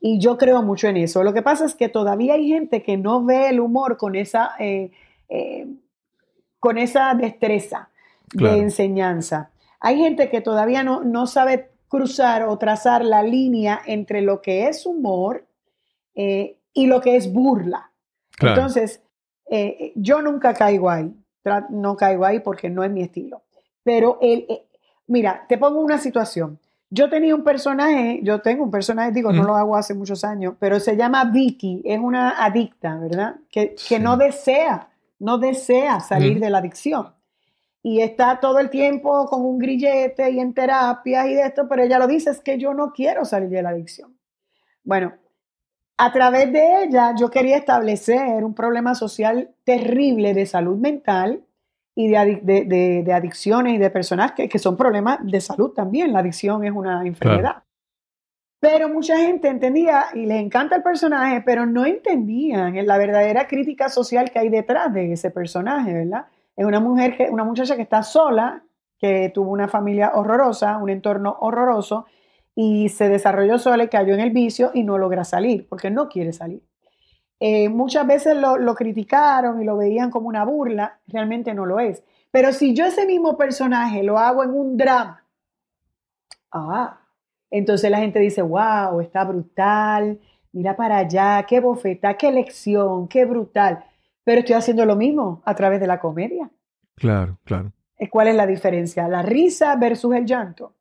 [0.00, 1.24] Y yo creo mucho en eso.
[1.24, 4.52] Lo que pasa es que todavía hay gente que no ve el humor con esa,
[4.58, 4.92] eh,
[5.28, 5.66] eh,
[6.60, 7.88] con esa destreza
[8.32, 9.50] de enseñanza.
[9.80, 14.66] Hay gente que todavía no, no sabe cruzar o trazar la línea entre lo que
[14.66, 15.46] es humor
[16.16, 17.92] eh, y lo que es burla.
[18.40, 19.00] Entonces,
[19.48, 21.14] eh, yo nunca caigo ahí,
[21.70, 23.42] no caigo ahí porque no es mi estilo.
[23.84, 24.66] Pero, el, eh,
[25.06, 26.58] mira, te pongo una situación.
[26.90, 30.54] Yo tenía un personaje, yo tengo un personaje, digo, no lo hago hace muchos años,
[30.58, 33.36] pero se llama Vicky, es una adicta, ¿verdad?
[33.50, 34.88] Que, que no desea,
[35.20, 37.13] no desea salir de la adicción.
[37.86, 41.82] Y está todo el tiempo con un grillete y en terapias y de esto, pero
[41.82, 44.16] ella lo dice, es que yo no quiero salir de la adicción.
[44.82, 45.12] Bueno,
[45.98, 51.44] a través de ella yo quería establecer un problema social terrible de salud mental
[51.94, 56.10] y de, adicciones y de personas que, que, son problemas de salud también.
[56.14, 57.64] La adicción es una enfermedad.
[58.60, 63.90] Pero mucha gente entendía y les encanta el personaje, pero no entendían la verdadera crítica
[63.90, 66.28] social que hay detrás de ese personaje, ¿verdad?
[66.56, 68.64] Es una mujer, que, una muchacha que está sola,
[68.98, 72.06] que tuvo una familia horrorosa, un entorno horroroso,
[72.54, 76.08] y se desarrolló sola y cayó en el vicio y no logra salir, porque no
[76.08, 76.62] quiere salir.
[77.40, 82.02] Eh, muchas veces lo, criticaron y lo veían como una burla, realmente no lo es.
[82.30, 85.24] Pero si yo ese mismo personaje lo hago en un drama,
[86.52, 87.00] ah,
[87.50, 90.18] entonces la gente dice, wow, está brutal,
[90.52, 93.84] mira para allá, qué bofeta, qué lección, qué brutal.
[94.24, 96.50] Pero estoy haciendo lo mismo a través de la comedia.
[96.96, 97.72] Claro, claro.
[97.98, 99.06] Eh, ¿Cuál es la diferencia?
[99.08, 100.74] La risa versus el llanto.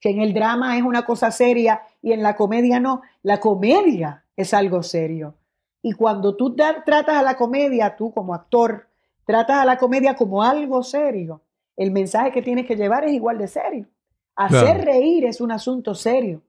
[0.00, 3.02] Que en el drama es una cosa seria y en la comedia no.
[3.22, 5.34] La comedia es algo serio.
[5.82, 8.88] Y cuando tú tratas a la comedia, tú como actor,
[9.24, 11.42] tratas a la comedia como algo serio,
[11.76, 13.86] el mensaje que tienes que llevar es igual de serio.
[14.34, 16.42] Hacer reír es un asunto serio.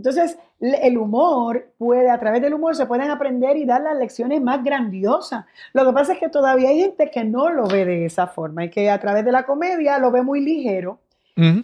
[0.00, 4.40] Entonces, el humor puede, a través del humor se pueden aprender y dar las lecciones
[4.40, 5.44] más grandiosas.
[5.74, 8.64] Lo que pasa es que todavía hay gente que no lo ve de esa forma
[8.64, 11.00] y que a través de la comedia lo ve muy ligero.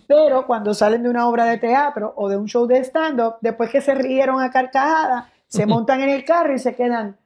[0.06, 3.70] Pero cuando salen de una obra de teatro o de un show de stand-up, después
[3.70, 7.16] que se rieron a carcajadas, se montan en el carro y se quedan,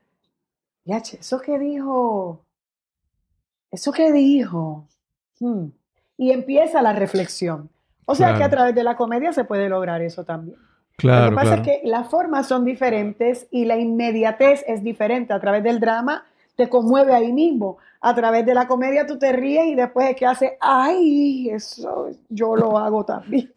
[0.85, 2.45] yache, eso que dijo,
[3.71, 4.87] eso que dijo.
[5.41, 5.67] Hmm".
[6.17, 7.69] Y empieza la reflexión.
[8.05, 10.57] O sea que a través de la comedia se puede lograr eso también.
[10.97, 15.33] Claro, Lo que pasa es que las formas son diferentes y la inmediatez es diferente.
[15.33, 16.25] A través del drama
[16.57, 17.79] te conmueve ahí mismo.
[18.03, 22.11] A través de la comedia tú te ríes y después es que hace, ay, eso
[22.29, 23.51] yo lo hago también.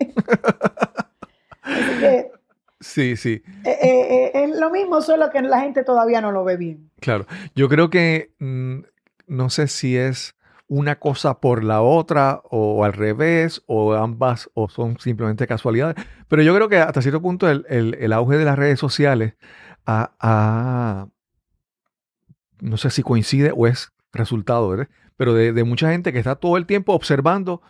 [2.80, 3.42] sí, sí.
[3.64, 6.90] Eh, eh, eh, es lo mismo, solo que la gente todavía no lo ve bien.
[7.00, 7.26] Claro,
[7.56, 8.80] yo creo que mm,
[9.28, 10.36] no sé si es
[10.68, 15.96] una cosa por la otra o al revés o ambas o son simplemente casualidades.
[16.28, 19.36] Pero yo creo que hasta cierto punto el, auge de las redes sociales
[19.86, 21.08] ha,
[22.60, 24.88] no sé si coincide o es resultado, ¿verdad?
[25.18, 27.62] Pero de, mucha gente que está todo el tiempo observando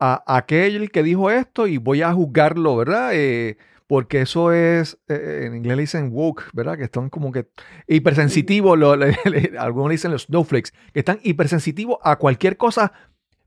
[0.00, 3.10] a, aquel que dijo esto y voy a juzgarlo, ¿verdad?
[3.12, 6.76] Eh, porque eso es, eh, en inglés le dicen woke, ¿verdad?
[6.76, 7.48] Que están como que
[7.86, 8.78] hipersensitivos,
[9.58, 12.92] algunos dicen los snowflakes, que están hipersensitivos a cualquier cosa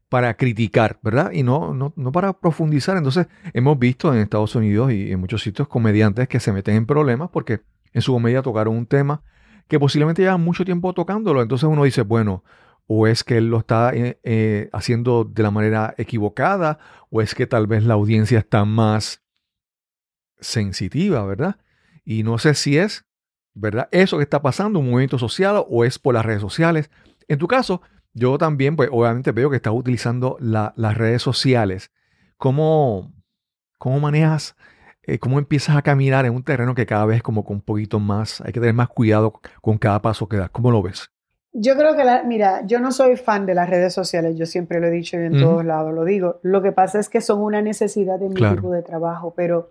[0.10, 1.32] para criticar, ¿verdad?
[1.32, 2.98] Y no, no, no para profundizar.
[2.98, 6.86] Entonces, hemos visto en Estados Unidos y en muchos sitios comediantes que se meten en
[6.86, 7.62] problemas porque
[7.94, 9.24] en su comedia tocaron un tema
[9.68, 11.42] que posiblemente llevan mucho tiempo tocándolo.
[11.42, 12.44] Entonces uno dice, bueno,
[12.86, 16.80] o es que él lo está eh, eh, haciendo de la manera equivocada,
[17.10, 19.22] o es que tal vez la audiencia está más
[20.40, 21.58] sensitiva, ¿verdad?
[22.04, 23.06] Y no sé si es,
[23.54, 23.90] ¿verdad?
[23.92, 26.90] Eso que está pasando, un movimiento social o es por las redes sociales.
[27.28, 27.82] En tu caso,
[28.14, 31.92] yo también, pues obviamente veo que estás utilizando las redes sociales.
[32.38, 33.12] ¿Cómo,
[33.78, 34.56] cómo manejas,
[35.04, 38.00] eh, cómo empiezas a caminar en un terreno que cada vez como con un poquito
[38.00, 40.50] más, hay que tener más cuidado con cada paso que das?
[40.50, 41.12] ¿Cómo lo ves?
[41.54, 44.80] Yo creo que, la, mira, yo no soy fan de las redes sociales, yo siempre
[44.80, 46.40] lo he dicho y en todos lados lo digo.
[46.44, 49.70] Lo que pasa es que son una necesidad de mi tipo de trabajo, pero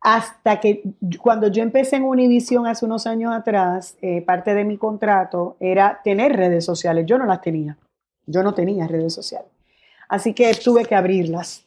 [0.00, 0.82] hasta que
[1.20, 6.00] cuando yo empecé en Univision hace unos años atrás, eh, parte de mi contrato era
[6.04, 7.06] tener redes sociales.
[7.06, 7.76] Yo no las tenía.
[8.26, 9.50] Yo no tenía redes sociales.
[10.08, 11.64] Así que tuve que abrirlas.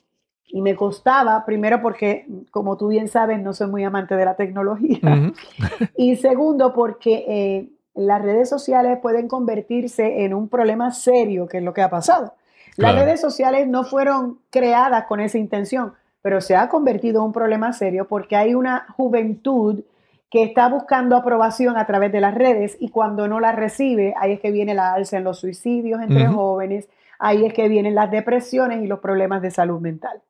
[0.52, 4.36] Y me costaba, primero porque, como tú bien sabes, no soy muy amante de la
[4.36, 5.00] tecnología.
[5.98, 11.64] y segundo, porque eh, las redes sociales pueden convertirse en un problema serio, que es
[11.64, 12.34] lo que ha pasado.
[12.78, 17.34] Las redes sociales no fueron creadas con esa intención pero se ha convertido en un
[17.34, 19.84] problema serio porque hay una juventud
[20.30, 24.34] que está buscando aprobación a través de las redes y cuando no la recibe, ahí
[24.34, 28.12] es que viene la alza en los suicidios entre jóvenes, ahí es que vienen las
[28.12, 30.22] depresiones y los problemas de salud mental.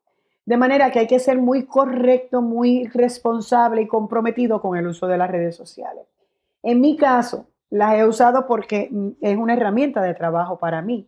[0.46, 5.06] De manera que hay que ser muy correcto, muy responsable y comprometido con el uso
[5.08, 6.06] de las redes sociales.
[6.64, 11.08] En mi caso, las he usado porque mm, es una herramienta de trabajo para mí.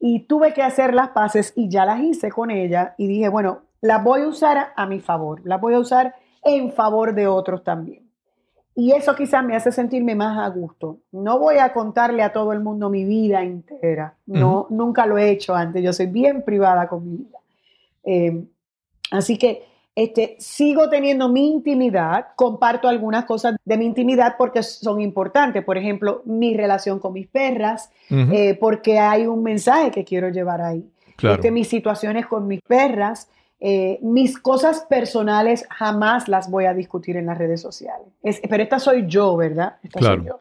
[0.00, 3.62] Y tuve que hacer las paces y ya las hice con ella y dije, bueno,
[3.80, 6.14] las voy a usar a, mi favor, las voy a usar
[6.44, 8.08] en favor de otros también.
[8.74, 10.98] Y eso quizás me hace sentirme más a gusto.
[11.10, 14.14] No voy a contarle a todo el mundo mi vida entera.
[14.26, 15.82] No, nunca lo he hecho antes.
[15.82, 17.38] Yo soy bien privada con mi vida.
[18.04, 18.44] Eh,
[19.10, 19.64] así que
[19.98, 25.64] Este, sigo teniendo mi intimidad, comparto algunas cosas de mi intimidad porque son importantes.
[25.64, 30.60] Por ejemplo, mi relación con mis perras, eh, porque hay un mensaje que quiero llevar
[30.60, 30.88] ahí.
[31.16, 31.34] Claro.
[31.34, 33.28] Este, mis situaciones con mis perras,
[33.60, 38.06] eh, mis cosas personales jamás las voy a discutir en las redes sociales.
[38.22, 39.76] Es- pero esta soy yo, ¿verdad?
[39.82, 40.16] Esta Claro.
[40.16, 40.40] soy yo.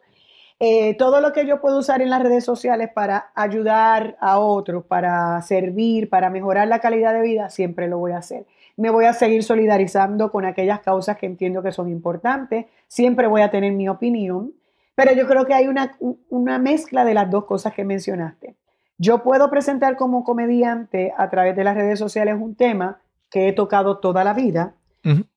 [0.59, 4.86] Eh, todo lo que yo puedo usar en las redes sociales para ayudar a otros,
[4.86, 8.45] para servir, para mejorar la calidad de vida, siempre lo voy a hacer.
[8.76, 12.65] Me voy a seguir solidarizando con aquellas causas que entiendo que son importantes.
[12.88, 14.51] Siempre voy a tener mi opinión.
[14.95, 15.95] Pero yo creo que hay una,
[16.30, 18.55] una mezcla de las dos cosas que mencionaste.
[18.97, 22.99] Yo puedo presentar como comediante a través de las redes sociales un tema
[23.30, 24.76] que he tocado toda la vida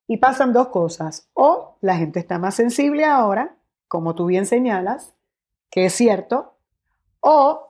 [0.07, 1.29] y pasan dos cosas.
[1.35, 3.55] O la gente está más sensible ahora,
[3.87, 5.15] como tú bien señalas,
[5.71, 6.55] que es cierto,
[7.21, 7.69] o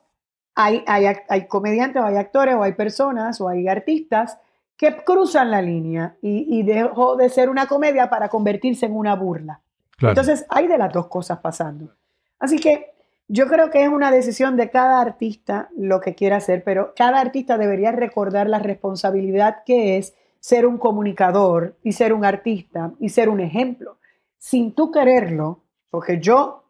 [0.54, 4.38] hay, hay, hay comediantes o hay actores o hay personas o hay artistas
[4.76, 9.14] que cruzan la línea y, y dejó de ser una comedia para convertirse en una
[9.14, 9.60] burla.
[9.98, 10.12] Claro.
[10.12, 11.92] Entonces hay de las dos cosas pasando.
[12.38, 12.94] Así que
[13.32, 17.20] yo creo que es una decisión de cada artista lo que quiera hacer, pero cada
[17.20, 23.10] artista debería recordar la responsabilidad que es ser un comunicador y ser un artista y
[23.10, 23.98] ser un ejemplo.
[24.36, 25.60] Sin tú quererlo,
[25.90, 26.64] porque yo,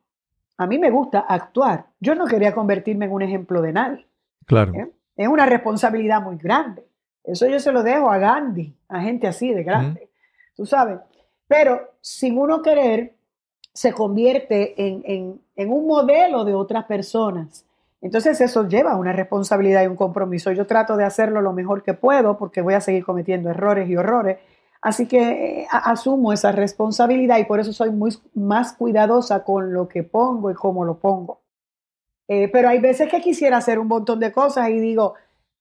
[0.58, 4.06] a mí me gusta actuar, yo no quería convertirme en un ejemplo de nadie.
[4.44, 4.74] claro.
[4.74, 4.90] ¿eh?
[5.16, 6.84] Es una responsabilidad muy grande.
[7.24, 10.08] Eso yo se lo dejo a Gandhi, a gente así de grande.
[10.54, 10.98] Tú sabes.
[11.46, 13.14] Pero sin uno querer,
[13.72, 17.64] se convierte en, en- en un modelo de otras personas.
[18.02, 20.50] Entonces eso lleva una responsabilidad y un compromiso.
[20.52, 23.96] Yo trato de hacerlo lo mejor que puedo porque voy a seguir cometiendo errores y
[23.96, 24.38] horrores.
[24.82, 29.72] Así que eh, a- asumo esa responsabilidad y por eso soy muy más cuidadosa con
[29.74, 31.42] lo que pongo y cómo lo pongo.
[32.28, 35.14] Eh, pero hay veces que quisiera hacer un montón de cosas y digo,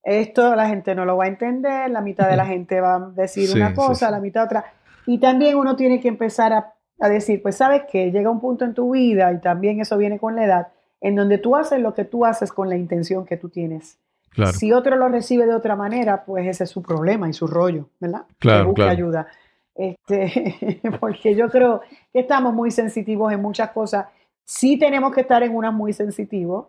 [0.04, 3.00] esto la gente no lo va a entender, la mitad de la gente va a
[3.00, 4.12] decir Sí, una sí, cosa, sí.
[4.12, 4.66] la mitad otra.
[5.06, 8.66] Y también uno tiene que empezar a, a decir, pues sabes que llega un punto
[8.66, 10.68] en tu vida y también eso viene con la edad,
[11.02, 13.98] en donde tú haces lo que tú haces con la intención que tú tienes.
[14.32, 14.52] Claro.
[14.54, 17.90] Si otro lo recibe de otra manera, pues ese es su problema y su rollo,
[18.00, 18.24] ¿verdad?
[18.38, 18.92] Claro, que busque claro.
[18.92, 19.28] ayuda.
[19.76, 21.82] Este, porque yo creo
[22.12, 24.08] que estamos muy sensitivos en muchas cosas.
[24.44, 26.68] Sí tenemos que estar en unas muy sensitivos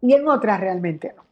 [0.00, 1.22] y en otras realmente no.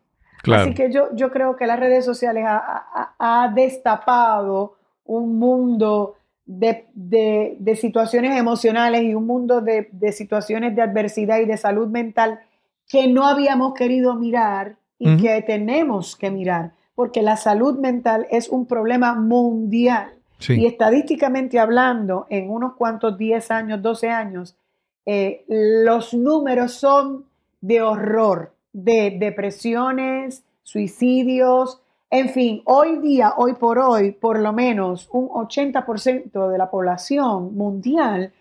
[0.42, 0.62] Claro.
[0.64, 3.14] Así que yo, yo creo que las redes sociales ha, ha-
[3.44, 4.74] ha destapado
[5.04, 6.16] un mundo
[6.46, 11.56] de, de- de situaciones emocionales y un mundo de, de situaciones de adversidad y de
[11.56, 12.40] salud mental
[12.88, 18.48] que no habíamos querido mirar y que tenemos que mirar, porque la salud mental es
[18.48, 20.12] un problema mundial.
[20.38, 20.54] Sí.
[20.60, 24.56] Y estadísticamente hablando, en unos cuantos 10 años, 12 años,
[25.04, 27.24] eh, los números son
[27.60, 31.80] de horror, de depresiones, suicidios,
[32.10, 37.54] en fin, hoy día, hoy por hoy, por lo menos un 80% de la población
[37.56, 38.32] mundial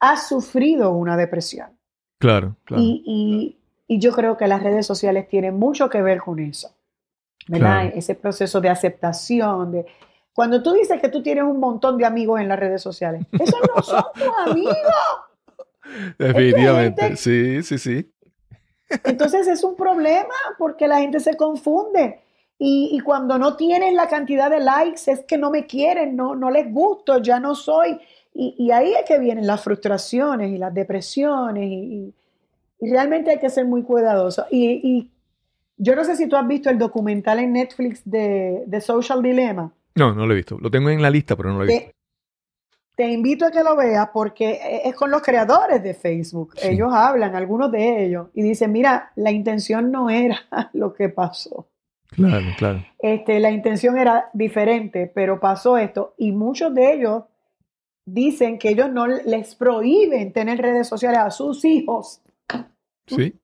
[0.00, 1.70] ha sufrido una depresión.
[2.18, 2.82] Claro, claro.
[2.82, 3.54] Y, y-
[3.90, 6.70] y yo creo que las redes sociales tienen mucho que ver con eso,
[7.48, 7.80] ¿verdad?
[7.84, 7.90] Claro.
[7.96, 9.86] Ese proceso de aceptación, de...
[10.34, 13.58] Cuando tú dices que tú tienes un montón de amigos en las redes sociales, esos
[13.74, 14.74] no son tus amigos.
[16.18, 17.16] Definitivamente.
[17.16, 18.12] Sí, sí, sí.
[19.04, 22.20] Entonces es un problema porque la gente se confunde.
[22.58, 26.34] Y, y cuando no tienen la cantidad de likes es que no me quieren, no,
[26.34, 27.98] no les gusto, ya no soy.
[28.34, 32.14] Y, y ahí es que vienen las frustraciones y las depresiones y,
[32.80, 34.46] realmente hay que ser muy cuidadoso.
[34.50, 35.10] Y, y
[35.76, 39.72] yo no sé si tú has visto el documental en Netflix de, de Social Dilemma.
[39.96, 40.58] No, no lo he visto.
[40.60, 41.86] Lo tengo en la lista, pero no lo he visto.
[41.86, 41.94] Te,
[43.04, 46.54] te invito a que lo veas porque es con los creadores de Facebook.
[46.56, 46.68] Sí.
[46.68, 50.38] Ellos hablan, algunos de ellos, y dicen, mira, la intención no era
[50.72, 51.68] lo que pasó.
[52.10, 52.84] Claro, claro.
[52.98, 56.14] Este, la intención era diferente, pero pasó esto.
[56.16, 57.24] Y muchos de ellos
[58.06, 62.22] dicen que ellos no les prohíben tener redes sociales a sus hijos,
[63.06, 63.34] Sí.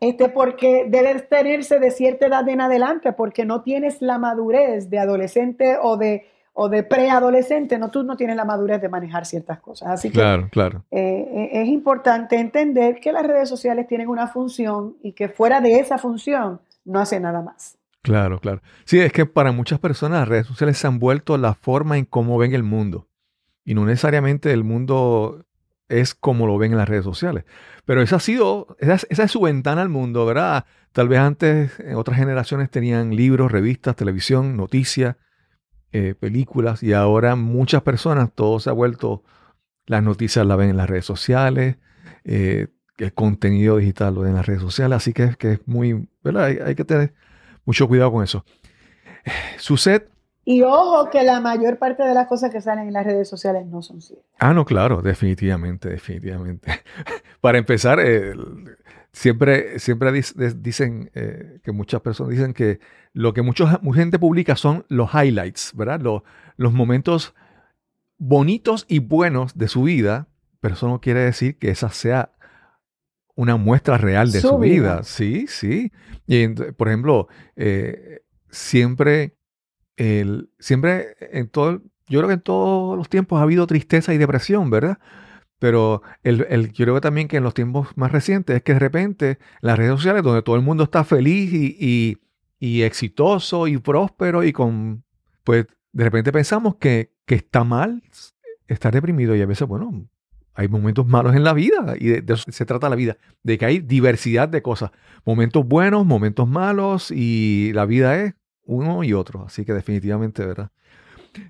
[0.00, 4.98] este, porque debe tenerse de cierta edad en adelante, porque no tienes la madurez de
[4.98, 9.60] adolescente o de, o de preadolescente, no, tú no tienes la madurez de manejar ciertas
[9.60, 9.88] cosas.
[9.88, 10.84] Así que Claro, claro.
[10.90, 15.60] eh, eh, es importante entender que las redes sociales tienen una función y que fuera
[15.62, 17.78] de esa función no hace nada más.
[18.02, 18.60] Claro, claro.
[18.84, 22.04] Sí, es que para muchas personas las redes sociales se han vuelto la forma en
[22.04, 23.08] cómo ven el mundo.
[23.64, 25.46] Y no necesariamente el mundo
[25.88, 27.44] es como lo ven en las redes sociales.
[27.86, 30.66] Pero esa ha sido, esa, es- su ventana al mundo, ¿verdad?
[30.92, 35.16] Tal vez antes, en otras generaciones tenían libros, revistas, televisión, noticias,
[35.92, 39.22] eh, películas, y ahora muchas personas, todo se ha vuelto,
[39.86, 41.76] las noticias las ven en las redes sociales,
[42.24, 42.68] eh,
[42.98, 46.44] el contenido digital ven en las redes sociales, así que, que es muy, ¿verdad?
[46.44, 47.14] Hay, hay que tener
[47.64, 48.44] mucho cuidado con eso.
[49.58, 50.08] Suset,
[50.44, 53.66] Y ojo que la mayor parte de las cosas que salen en las redes sociales
[53.66, 54.26] no son ciertas.
[54.38, 56.82] Ah, no, claro, definitivamente, definitivamente.
[57.40, 58.34] Para empezar, eh,
[59.12, 60.12] siempre, siempre
[60.56, 62.80] dicen eh, que muchas personas dicen que
[63.12, 66.00] lo que mucha gente publica son los highlights, ¿verdad?
[66.00, 66.22] Los,
[66.56, 67.34] los momentos
[68.18, 70.28] bonitos y buenos de su vida,
[70.60, 72.32] pero eso no quiere decir que esa sea
[73.34, 75.02] una muestra real de su, vida.
[75.02, 75.92] Sí, sí.
[76.26, 79.36] Y por ejemplo, eh, siempre,
[79.96, 84.18] el, siempre en todo, yo creo que en todos los tiempos ha habido tristeza y
[84.18, 84.98] depresión, ¿verdad?
[85.58, 88.74] Pero el, el, yo creo que también que en los tiempos más recientes es que
[88.74, 92.18] de repente las redes sociales donde todo el mundo está feliz y,
[92.58, 95.04] y, exitoso y próspero y con,
[95.42, 98.02] pues de repente pensamos que, que está mal
[98.68, 100.06] estar deprimido y a veces, bueno,
[100.54, 103.66] hay momentos malos en la vida y de, eso se trata la vida, de que
[103.66, 104.90] hay diversidad de cosas,
[105.24, 108.34] momentos buenos, momentos malos y la vida es
[108.64, 110.70] uno y otro, así que definitivamente, ¿verdad?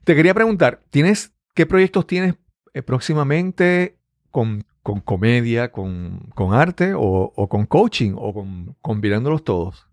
[0.05, 2.35] Te quería preguntar, ¿tienes qué proyectos tienes
[2.73, 3.97] eh, próximamente
[4.31, 9.89] con, con comedia, con, con arte o, o, con coaching o con, combinándolos todos?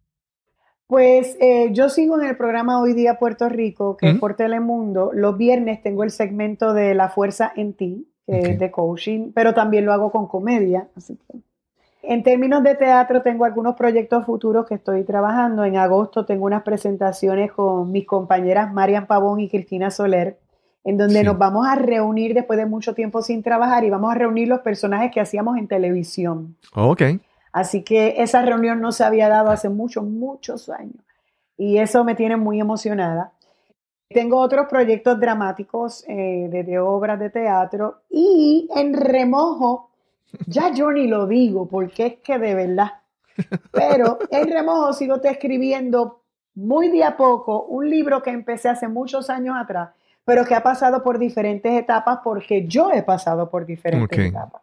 [0.88, 5.12] Pues eh, yo sigo en el programa Hoy Día Puerto Rico, que es por Telemundo.
[5.14, 9.94] Los viernes tengo el segmento de La Fuerza en Ti, de coaching, pero también lo
[9.94, 10.88] hago con comedia.
[10.96, 11.40] Así que.
[12.04, 15.66] En términos de teatro, tengo algunos proyectos futuros que estoy trabajando.
[15.66, 20.40] En agosto tengo unas presentaciones con mis compañeras Marian Pavón y Cristina Soler,
[20.84, 24.16] en donde nos vamos a reunir después de mucho tiempo sin trabajar y vamos a
[24.16, 26.56] reunir los personajes que hacíamos en televisión.
[26.74, 27.04] ok.
[27.54, 31.04] Así que esa reunión no se había dado hace muchos, muchos años.
[31.58, 33.34] Y eso me tiene muy emocionada.
[34.14, 39.90] Tengo otros proyectos dramáticos eh, de, obras de teatro y en remojo,
[40.48, 42.92] ya yo ni lo digo porque es que de verdad,
[43.72, 46.22] pero en remojo sigo te escribiendo
[46.56, 49.92] muy de a poco un libro que empecé hace muchos años atrás,
[50.26, 54.62] pero que ha pasado por diferentes etapas porque yo he pasado por diferentes etapas.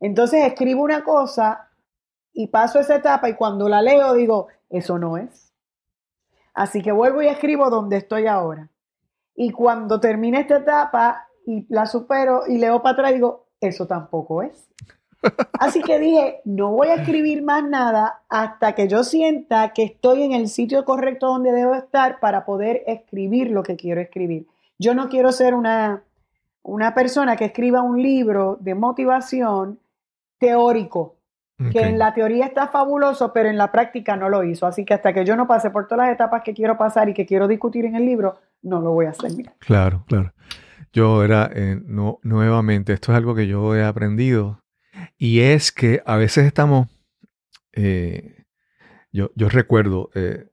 [0.00, 1.68] Entonces escribo una cosa
[2.32, 5.52] y paso esa etapa y cuando la leo digo, eso no es.
[6.54, 8.68] Así que vuelvo y escribo donde estoy ahora.
[9.40, 14.42] Y cuando termine esta etapa y la supero y leo para atrás, digo, eso tampoco
[14.42, 14.68] es.
[15.60, 20.24] Así que dije, no voy a escribir más nada hasta que yo sienta que estoy
[20.24, 24.48] en el sitio correcto donde debo estar para poder escribir lo que quiero escribir.
[24.76, 26.02] Yo no quiero ser una,
[26.64, 29.78] una persona que escriba un libro de motivación
[30.40, 31.14] teórico,
[31.72, 34.66] que en la teoría está fabuloso, pero en la práctica no lo hizo.
[34.66, 37.14] Así que hasta que yo no pase por todas las etapas que quiero pasar y
[37.14, 39.32] que quiero discutir en el libro, no lo voy a hacer.
[39.58, 40.32] Claro, claro.
[40.92, 44.62] Yo era, eh, no, nuevamente, esto es algo que yo he aprendido
[45.18, 46.88] y es que a veces estamos,
[47.72, 48.44] eh,
[49.12, 50.48] yo, yo, recuerdo eh,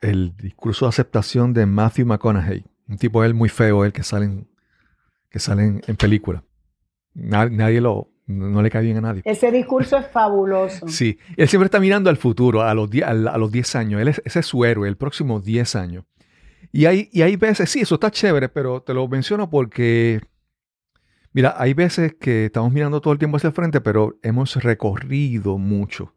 [0.00, 4.48] el discurso de aceptación de Matthew McConaughey, un tipo él muy feo, él que salen,
[5.30, 6.44] que salen en película.
[7.14, 9.22] nadie lo, no le cae bien a nadie.
[9.24, 10.88] Ese discurso es fabuloso.
[10.88, 14.00] Sí, él siempre está mirando al futuro, a los 10 a los diez años.
[14.00, 16.04] Él es, ese es su héroe, el próximo 10 años.
[16.72, 20.20] Y hay, y hay veces, sí, eso está chévere, pero te lo menciono porque,
[21.32, 25.58] mira, hay veces que estamos mirando todo el tiempo hacia el frente, pero hemos recorrido
[25.58, 26.14] mucho.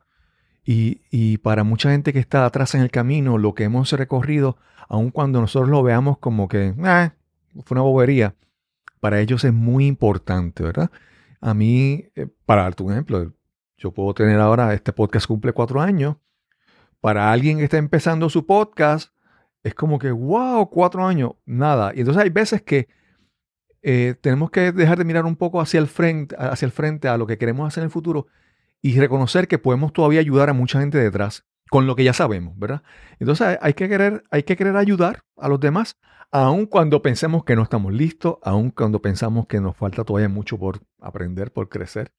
[0.63, 4.57] Y, y para mucha gente que está atrás en el camino, lo que hemos recorrido,
[4.87, 7.13] aun cuando nosotros lo veamos como que, ah,
[7.65, 8.35] fue una bobería,
[9.01, 10.89] para ellos es muy importante, ¿verdad?
[11.45, 13.31] A mí, eh, para darte un ejemplo,
[13.77, 16.15] yo puedo tener ahora, este podcast cumple cuatro años.
[16.99, 19.13] Para alguien que está empezando su podcast,
[19.61, 21.91] es como que, wow, cuatro años, nada.
[21.93, 22.87] Y entonces hay veces que
[23.83, 27.15] eh, tenemos que dejar de mirar un poco hacia el, frente, hacia el frente a
[27.15, 28.25] lo que queremos hacer en el futuro
[28.81, 32.57] y reconocer que podemos todavía ayudar a mucha gente detrás con lo que ya sabemos,
[32.57, 32.83] ¿verdad?
[33.19, 35.97] Entonces hay que querer, hay que querer ayudar a los demás,
[36.31, 40.57] aun cuando pensemos que no estamos listos, aun cuando pensamos que nos falta todavía mucho
[40.57, 42.11] por aprender, por crecer,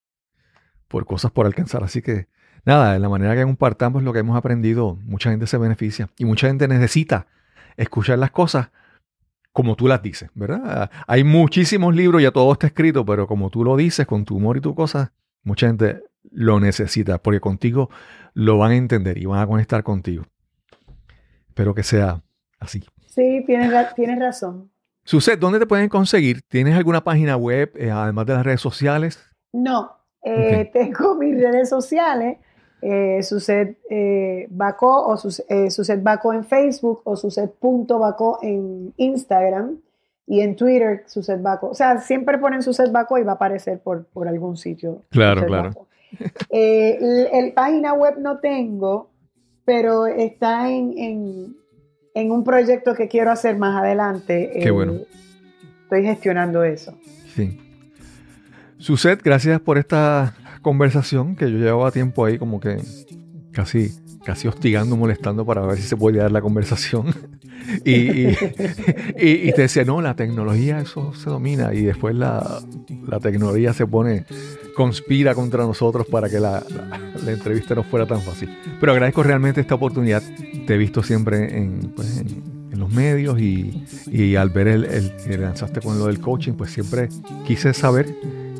[0.89, 1.85] por cosas por alcanzar.
[1.85, 2.29] Así que
[2.65, 6.25] nada, de la manera que compartamos lo que hemos aprendido, mucha gente se beneficia y
[6.25, 7.27] mucha gente necesita
[7.77, 8.71] escuchar las cosas
[9.53, 10.91] como tú las dices, ¿verdad?
[11.07, 14.59] Hay muchísimos libros, ya todo está escrito, pero como tú lo dices, con tu humor
[14.59, 17.91] y tu cosa, mucha gente lo necesita, porque contigo
[18.35, 20.25] lo van a entender y van a conectar contigo.
[21.49, 22.23] Espero que sea
[22.59, 22.85] así.
[23.07, 24.71] Sí, tienes, tienes razón.
[25.05, 26.43] Suset, ¿dónde te pueden conseguir?
[26.49, 29.25] ¿Tienes alguna página web, eh, además de las redes sociales?
[29.53, 32.39] No, eh, tengo mis redes sociales,
[32.83, 39.79] eh, Suset eh, Baco o Suset Baco en Facebook o Suset.baco en Instagram
[40.27, 41.69] y en Twitter Suset Baco.
[41.69, 45.03] O sea, siempre ponen Suset Baco y va a aparecer por, por algún sitio.
[45.11, 45.71] Claro, claro.
[46.51, 49.13] El, página web no tengo,
[49.65, 51.57] pero está en,
[52.17, 54.51] en un proyecto que quiero hacer más adelante.
[54.63, 55.01] Qué bueno.
[55.83, 56.99] Estoy gestionando eso.
[57.35, 57.61] Sí.
[58.79, 62.79] Suset, gracias por esta conversación que yo llevaba tiempo ahí como que
[63.53, 63.91] casi,
[64.27, 67.15] casi hostigando, molestando para ver si se podía dar la conversación.
[67.85, 68.27] y,
[69.17, 71.73] y, te decía, no, la tecnología, eso se domina.
[71.73, 72.61] Y después la,
[73.07, 74.25] la tecnología se pone,
[74.75, 76.65] conspira contra nosotros para que la,
[77.25, 78.51] la, entrevista no fuera tan fácil.
[78.81, 80.25] Pero agradezco realmente esta oportunidad.
[80.67, 85.17] Te he visto siempre en, pues, en, los medios y, y, al ver el, el,
[85.17, 87.09] que lanzaste con lo del coaching, pues siempre
[87.47, 88.15] quise saber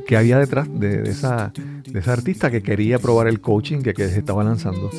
[0.07, 1.53] qué había detrás de, de esa
[1.89, 4.91] de esa artista que quería probar el coaching que, que se estaba lanzando.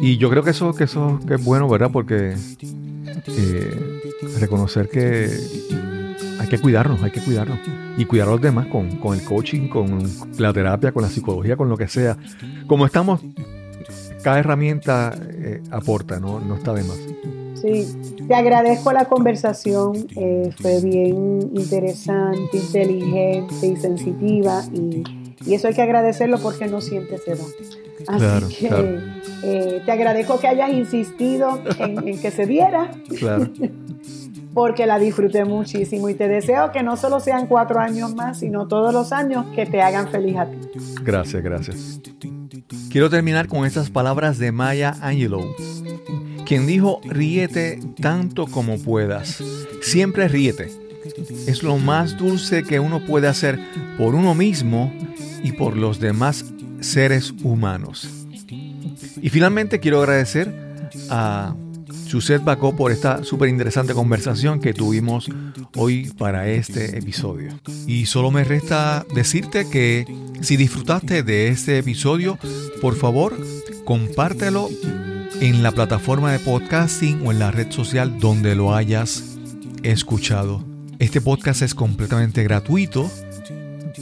[0.00, 1.90] Y yo creo que eso, que eso es bueno, ¿verdad?
[1.92, 2.34] Porque
[3.26, 4.00] eh,
[4.38, 5.28] reconocer que
[6.38, 7.58] hay que cuidarnos, hay que cuidarnos.
[7.96, 10.02] Y cuidar a los demás con, con, el coaching, con
[10.38, 12.16] la terapia, con la psicología, con lo que sea.
[12.66, 13.20] Como estamos,
[14.22, 16.40] cada herramienta eh, aporta, ¿no?
[16.40, 16.98] no está de más.
[17.60, 17.86] Sí,
[18.26, 25.02] te agradezco la conversación, eh, fue bien interesante, inteligente y sensitiva y,
[25.44, 27.44] y, eso hay que agradecerlo porque no siempre se da.
[28.08, 28.98] Así claro, que claro.
[29.42, 32.90] Eh, te agradezco que hayas insistido en, en que se diera.
[33.18, 33.50] Claro.
[34.54, 38.66] porque la disfruté muchísimo y te deseo que no solo sean cuatro años más, sino
[38.66, 40.56] todos los años que te hagan feliz a ti.
[41.02, 42.00] Gracias, gracias.
[42.90, 45.54] Quiero terminar con estas palabras de Maya Angelou,
[46.44, 49.42] quien dijo, ríete tanto como puedas.
[49.82, 50.70] Siempre ríete.
[51.46, 53.58] Es lo más dulce que uno puede hacer
[53.96, 54.92] por uno mismo
[55.42, 56.44] y por los demás
[56.80, 58.08] seres humanos.
[59.22, 60.54] Y finalmente quiero agradecer
[61.08, 61.54] a
[62.06, 65.28] Suset Bacó por esta súper interesante conversación que tuvimos
[65.76, 67.52] hoy para este episodio.
[67.86, 70.06] Y solo me resta decirte que
[70.40, 72.38] si disfrutaste de este episodio,
[72.80, 73.36] por favor,
[73.84, 74.68] compártelo
[75.40, 79.38] en la plataforma de podcasting o en la red social donde lo hayas
[79.82, 80.64] escuchado.
[80.98, 83.10] Este podcast es completamente gratuito.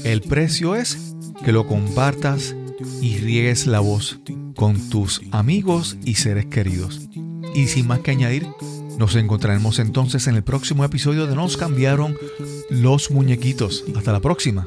[0.05, 1.15] El precio es
[1.45, 2.55] que lo compartas
[3.01, 4.21] y riegues la voz
[4.55, 7.09] con tus amigos y seres queridos.
[7.55, 8.47] Y sin más que añadir,
[8.99, 12.17] nos encontraremos entonces en el próximo episodio de Nos cambiaron
[12.71, 13.85] los muñequitos.
[13.97, 14.67] Hasta la próxima.